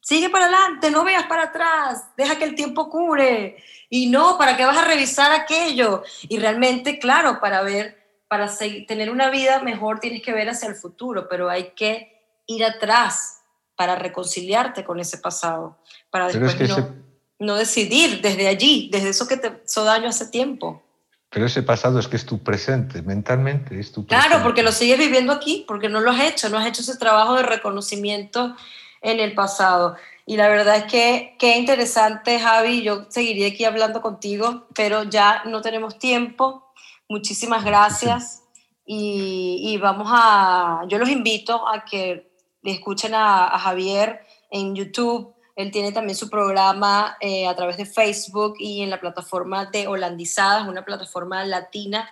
Sigue 0.00 0.30
para 0.30 0.46
adelante, 0.46 0.90
no 0.90 1.04
veas 1.04 1.24
para 1.26 1.44
atrás, 1.44 2.04
deja 2.16 2.36
que 2.38 2.44
el 2.44 2.54
tiempo 2.54 2.88
cure. 2.88 3.62
Y 3.90 4.06
no, 4.06 4.38
¿para 4.38 4.56
qué 4.56 4.64
vas 4.64 4.78
a 4.78 4.84
revisar 4.84 5.32
aquello? 5.32 6.02
Y 6.28 6.38
realmente, 6.38 6.98
claro, 6.98 7.38
para 7.40 7.62
ver 7.62 7.97
para 8.28 8.48
tener 8.86 9.10
una 9.10 9.30
vida 9.30 9.60
mejor 9.60 10.00
tienes 10.00 10.22
que 10.22 10.32
ver 10.32 10.48
hacia 10.50 10.68
el 10.68 10.74
futuro, 10.74 11.28
pero 11.28 11.48
hay 11.48 11.70
que 11.70 12.22
ir 12.46 12.64
atrás 12.64 13.40
para 13.74 13.94
reconciliarte 13.96 14.84
con 14.84 15.00
ese 15.00 15.18
pasado, 15.18 15.78
para 16.10 16.26
Pero 16.28 16.46
es 16.46 16.52
después 16.52 16.56
que 16.56 16.68
no, 16.80 16.86
ese- 16.86 16.94
no 17.38 17.54
decidir 17.56 18.20
desde 18.20 18.48
allí, 18.48 18.88
desde 18.92 19.10
eso 19.10 19.26
que 19.28 19.36
te 19.36 19.62
hizo 19.64 19.84
daño 19.84 20.08
hace 20.08 20.26
tiempo. 20.28 20.82
Pero 21.30 21.46
ese 21.46 21.62
pasado 21.62 21.98
es 21.98 22.08
que 22.08 22.16
es 22.16 22.24
tu 22.24 22.42
presente, 22.42 23.02
mentalmente 23.02 23.78
es 23.78 23.92
tu 23.92 24.06
presente. 24.06 24.28
Claro, 24.28 24.42
porque 24.42 24.62
lo 24.62 24.72
sigues 24.72 24.98
viviendo 24.98 25.32
aquí, 25.32 25.64
porque 25.68 25.88
no 25.88 26.00
lo 26.00 26.10
has 26.10 26.20
hecho, 26.20 26.48
no 26.48 26.58
has 26.58 26.66
hecho 26.66 26.80
ese 26.82 26.96
trabajo 26.96 27.34
de 27.34 27.42
reconocimiento 27.42 28.56
en 29.02 29.20
el 29.20 29.34
pasado. 29.34 29.96
Y 30.26 30.36
la 30.36 30.48
verdad 30.48 30.76
es 30.76 30.84
que 30.84 31.36
qué 31.38 31.56
interesante, 31.56 32.40
Javi, 32.40 32.82
yo 32.82 33.06
seguiría 33.10 33.48
aquí 33.48 33.64
hablando 33.64 34.00
contigo, 34.00 34.66
pero 34.74 35.04
ya 35.04 35.42
no 35.44 35.60
tenemos 35.60 35.98
tiempo. 35.98 36.67
Muchísimas 37.08 37.64
gracias. 37.64 38.42
Y, 38.84 39.78
vamos 39.78 40.08
a, 40.10 40.82
yo 40.88 40.98
los 40.98 41.08
invito 41.08 41.66
a 41.66 41.84
que 41.84 42.30
escuchen 42.62 43.14
a, 43.14 43.58
Javier 43.58 44.20
en 44.50 44.74
YouTube. 44.74 45.34
Él 45.56 45.70
tiene 45.70 45.92
también 45.92 46.16
su 46.16 46.28
programa 46.28 47.16
eh, 47.20 47.46
a 47.46 47.56
través 47.56 47.78
de 47.78 47.86
Facebook 47.86 48.56
y 48.58 48.82
en 48.82 48.90
la 48.90 49.00
plataforma 49.00 49.66
de 49.66 49.88
Holandizadas, 49.88 50.68
una 50.68 50.84
plataforma 50.84 51.44
latina 51.44 52.10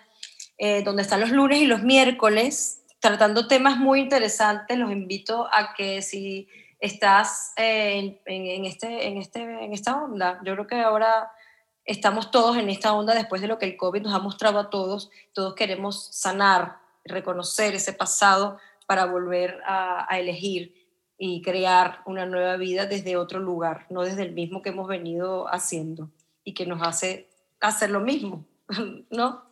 eh, 0.58 0.82
donde 0.82 1.02
están 1.02 1.20
los 1.20 1.30
lunes 1.30 1.60
y 1.60 1.66
los 1.66 1.82
miércoles, 1.82 2.82
tratando 2.98 3.46
temas 3.46 3.76
muy 3.76 4.00
interesantes. 4.00 4.78
Los 4.78 4.90
invito 4.90 5.46
a 5.52 5.74
que 5.74 6.00
si 6.00 6.48
estás 6.80 7.52
eh, 7.56 8.18
en 8.24 8.64
este, 8.64 9.08
en, 9.08 9.18
este, 9.18 9.40
en 9.40 9.72
esta 9.72 10.02
onda, 10.02 10.40
yo 10.44 10.54
creo 10.54 10.66
que 10.66 10.80
ahora 10.80 11.30
estamos 11.86 12.30
todos 12.30 12.56
en 12.56 12.68
esta 12.68 12.92
onda 12.92 13.14
después 13.14 13.40
de 13.40 13.48
lo 13.48 13.58
que 13.58 13.66
el 13.66 13.76
COVID 13.76 14.02
nos 14.02 14.14
ha 14.14 14.18
mostrado 14.18 14.58
a 14.58 14.70
todos. 14.70 15.10
Todos 15.32 15.54
queremos 15.54 16.08
sanar, 16.12 16.78
reconocer 17.04 17.74
ese 17.74 17.92
pasado 17.92 18.58
para 18.86 19.06
volver 19.06 19.60
a, 19.66 20.06
a 20.12 20.18
elegir 20.18 20.74
y 21.18 21.40
crear 21.42 22.00
una 22.04 22.26
nueva 22.26 22.56
vida 22.56 22.86
desde 22.86 23.16
otro 23.16 23.40
lugar, 23.40 23.86
no 23.88 24.02
desde 24.02 24.22
el 24.22 24.32
mismo 24.32 24.60
que 24.60 24.68
hemos 24.70 24.86
venido 24.86 25.46
haciendo 25.52 26.10
y 26.44 26.52
que 26.54 26.66
nos 26.66 26.86
hace 26.86 27.28
hacer 27.60 27.90
lo 27.90 28.00
mismo, 28.00 28.44
¿no? 29.10 29.44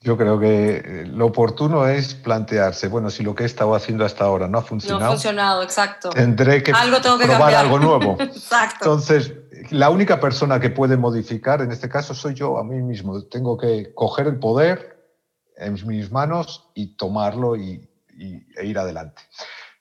Yo 0.00 0.18
creo 0.18 0.38
que 0.38 0.76
eh, 0.76 1.06
lo 1.06 1.26
oportuno 1.26 1.86
es 1.86 2.14
plantearse, 2.14 2.88
bueno, 2.88 3.08
si 3.08 3.22
lo 3.22 3.34
que 3.34 3.44
he 3.44 3.46
estado 3.46 3.74
haciendo 3.74 4.04
hasta 4.04 4.24
ahora 4.24 4.46
no 4.48 4.58
ha 4.58 4.60
No 4.60 4.66
funcionado, 4.66 5.04
ha 5.04 5.10
funcionado, 5.12 5.62
exacto. 5.62 6.10
tendré 6.10 6.62
que, 6.62 6.72
Algo 6.72 7.00
tengo 7.00 7.16
que 7.16 7.24
probar 7.24 7.52
cambiar. 7.52 7.64
algo 7.64 7.78
nuevo. 7.78 8.16
Exacto. 8.20 8.84
Entonces, 8.84 9.32
la 9.70 9.90
única 9.90 10.20
persona 10.20 10.60
que 10.60 10.70
puede 10.70 10.96
modificar 10.96 11.60
en 11.62 11.70
este 11.72 11.88
caso 11.88 12.14
soy 12.14 12.34
yo 12.34 12.58
a 12.58 12.64
mí 12.64 12.80
mismo. 12.82 13.22
Tengo 13.24 13.56
que 13.56 13.92
coger 13.94 14.26
el 14.26 14.38
poder 14.38 14.92
en 15.56 15.74
mis 15.86 16.10
manos 16.10 16.70
y 16.74 16.96
tomarlo 16.96 17.56
y, 17.56 17.88
e 18.56 18.66
ir 18.66 18.78
adelante. 18.78 19.22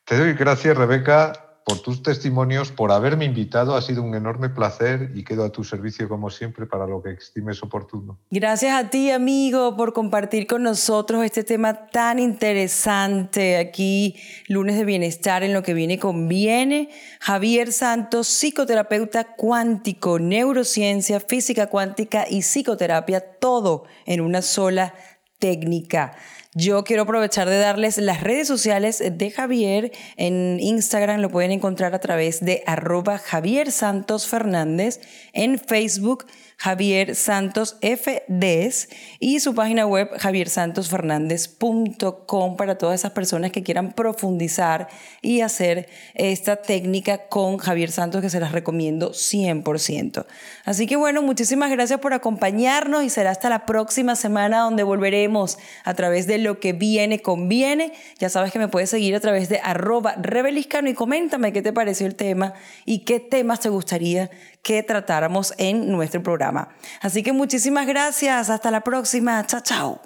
Te 0.05 0.17
doy 0.17 0.33
gracias, 0.33 0.77
Rebeca, 0.77 1.50
por 1.65 1.79
tus 1.79 2.01
testimonios, 2.03 2.71
por 2.71 2.91
haberme 2.91 3.25
invitado. 3.25 3.75
Ha 3.75 3.81
sido 3.81 4.03
un 4.03 4.15
enorme 4.15 4.49
placer 4.49 5.11
y 5.15 5.23
quedo 5.23 5.43
a 5.45 5.51
tu 5.51 5.63
servicio 5.63 6.09
como 6.09 6.29
siempre 6.29 6.65
para 6.65 6.87
lo 6.87 7.01
que 7.01 7.11
estimes 7.11 7.61
oportuno. 7.63 8.19
Gracias 8.29 8.73
a 8.73 8.89
ti, 8.89 9.11
amigo, 9.11 9.75
por 9.77 9.93
compartir 9.93 10.47
con 10.47 10.63
nosotros 10.63 11.23
este 11.23 11.43
tema 11.43 11.87
tan 11.87 12.19
interesante 12.19 13.57
aquí, 13.57 14.15
lunes 14.47 14.77
de 14.77 14.85
bienestar 14.85 15.43
en 15.43 15.53
lo 15.53 15.63
que 15.63 15.73
viene 15.73 15.99
conviene. 15.99 16.89
Javier 17.19 17.71
Santos, 17.71 18.27
psicoterapeuta 18.27 19.35
cuántico, 19.35 20.19
neurociencia, 20.19 21.19
física 21.19 21.67
cuántica 21.67 22.25
y 22.29 22.41
psicoterapia, 22.41 23.21
todo 23.39 23.85
en 24.05 24.21
una 24.21 24.41
sola 24.41 24.93
técnica. 25.39 26.13
Yo 26.53 26.83
quiero 26.83 27.03
aprovechar 27.03 27.47
de 27.47 27.57
darles 27.59 27.97
las 27.97 28.21
redes 28.21 28.45
sociales 28.45 29.01
de 29.09 29.31
Javier. 29.31 29.93
En 30.17 30.59
Instagram 30.59 31.21
lo 31.21 31.29
pueden 31.29 31.51
encontrar 31.51 31.95
a 31.95 31.99
través 31.99 32.43
de 32.43 32.61
arroba 32.65 33.17
Javier 33.19 33.71
Santos 33.71 34.27
Fernández. 34.27 34.99
En 35.31 35.57
Facebook, 35.57 36.25
Javier 36.61 37.15
Santos 37.15 37.77
FDs. 37.81 38.89
Y 39.19 39.39
su 39.39 39.55
página 39.55 39.87
web, 39.87 40.11
javiersantosfernández.com 40.15 42.55
para 42.55 42.77
todas 42.77 42.99
esas 42.99 43.13
personas 43.13 43.51
que 43.51 43.63
quieran 43.63 43.93
profundizar 43.93 44.87
y 45.23 45.41
hacer 45.41 45.89
esta 46.13 46.57
técnica 46.57 47.29
con 47.29 47.57
Javier 47.57 47.89
Santos 47.89 48.21
que 48.21 48.29
se 48.29 48.39
las 48.39 48.51
recomiendo 48.51 49.09
100%. 49.09 50.27
Así 50.63 50.85
que 50.85 50.97
bueno, 50.97 51.23
muchísimas 51.23 51.71
gracias 51.71 51.99
por 51.99 52.13
acompañarnos 52.13 53.05
y 53.05 53.09
será 53.09 53.31
hasta 53.31 53.49
la 53.49 53.65
próxima 53.65 54.15
semana 54.15 54.59
donde 54.59 54.83
volveremos 54.83 55.57
a 55.83 55.95
través 55.95 56.27
de 56.27 56.37
lo 56.37 56.59
que 56.59 56.73
viene 56.73 57.23
conviene. 57.23 57.91
Ya 58.19 58.29
sabes 58.29 58.51
que 58.51 58.59
me 58.59 58.67
puedes 58.67 58.91
seguir 58.91 59.15
a 59.15 59.19
través 59.19 59.49
de 59.49 59.59
arroba 59.63 60.13
rebeliscano 60.21 60.89
y 60.89 60.93
coméntame 60.93 61.53
qué 61.53 61.63
te 61.63 61.73
pareció 61.73 62.05
el 62.05 62.13
tema 62.13 62.53
y 62.85 62.99
qué 62.99 63.19
temas 63.19 63.61
te 63.61 63.69
gustaría 63.69 64.29
que 64.61 64.83
tratáramos 64.83 65.53
en 65.57 65.91
nuestro 65.91 66.21
programa. 66.21 66.69
Así 67.01 67.23
que 67.23 67.33
muchísimas 67.33 67.87
gracias. 67.87 68.49
Hasta 68.49 68.71
la 68.71 68.81
próxima. 68.81 69.45
Chao, 69.45 69.61
chao. 69.61 70.01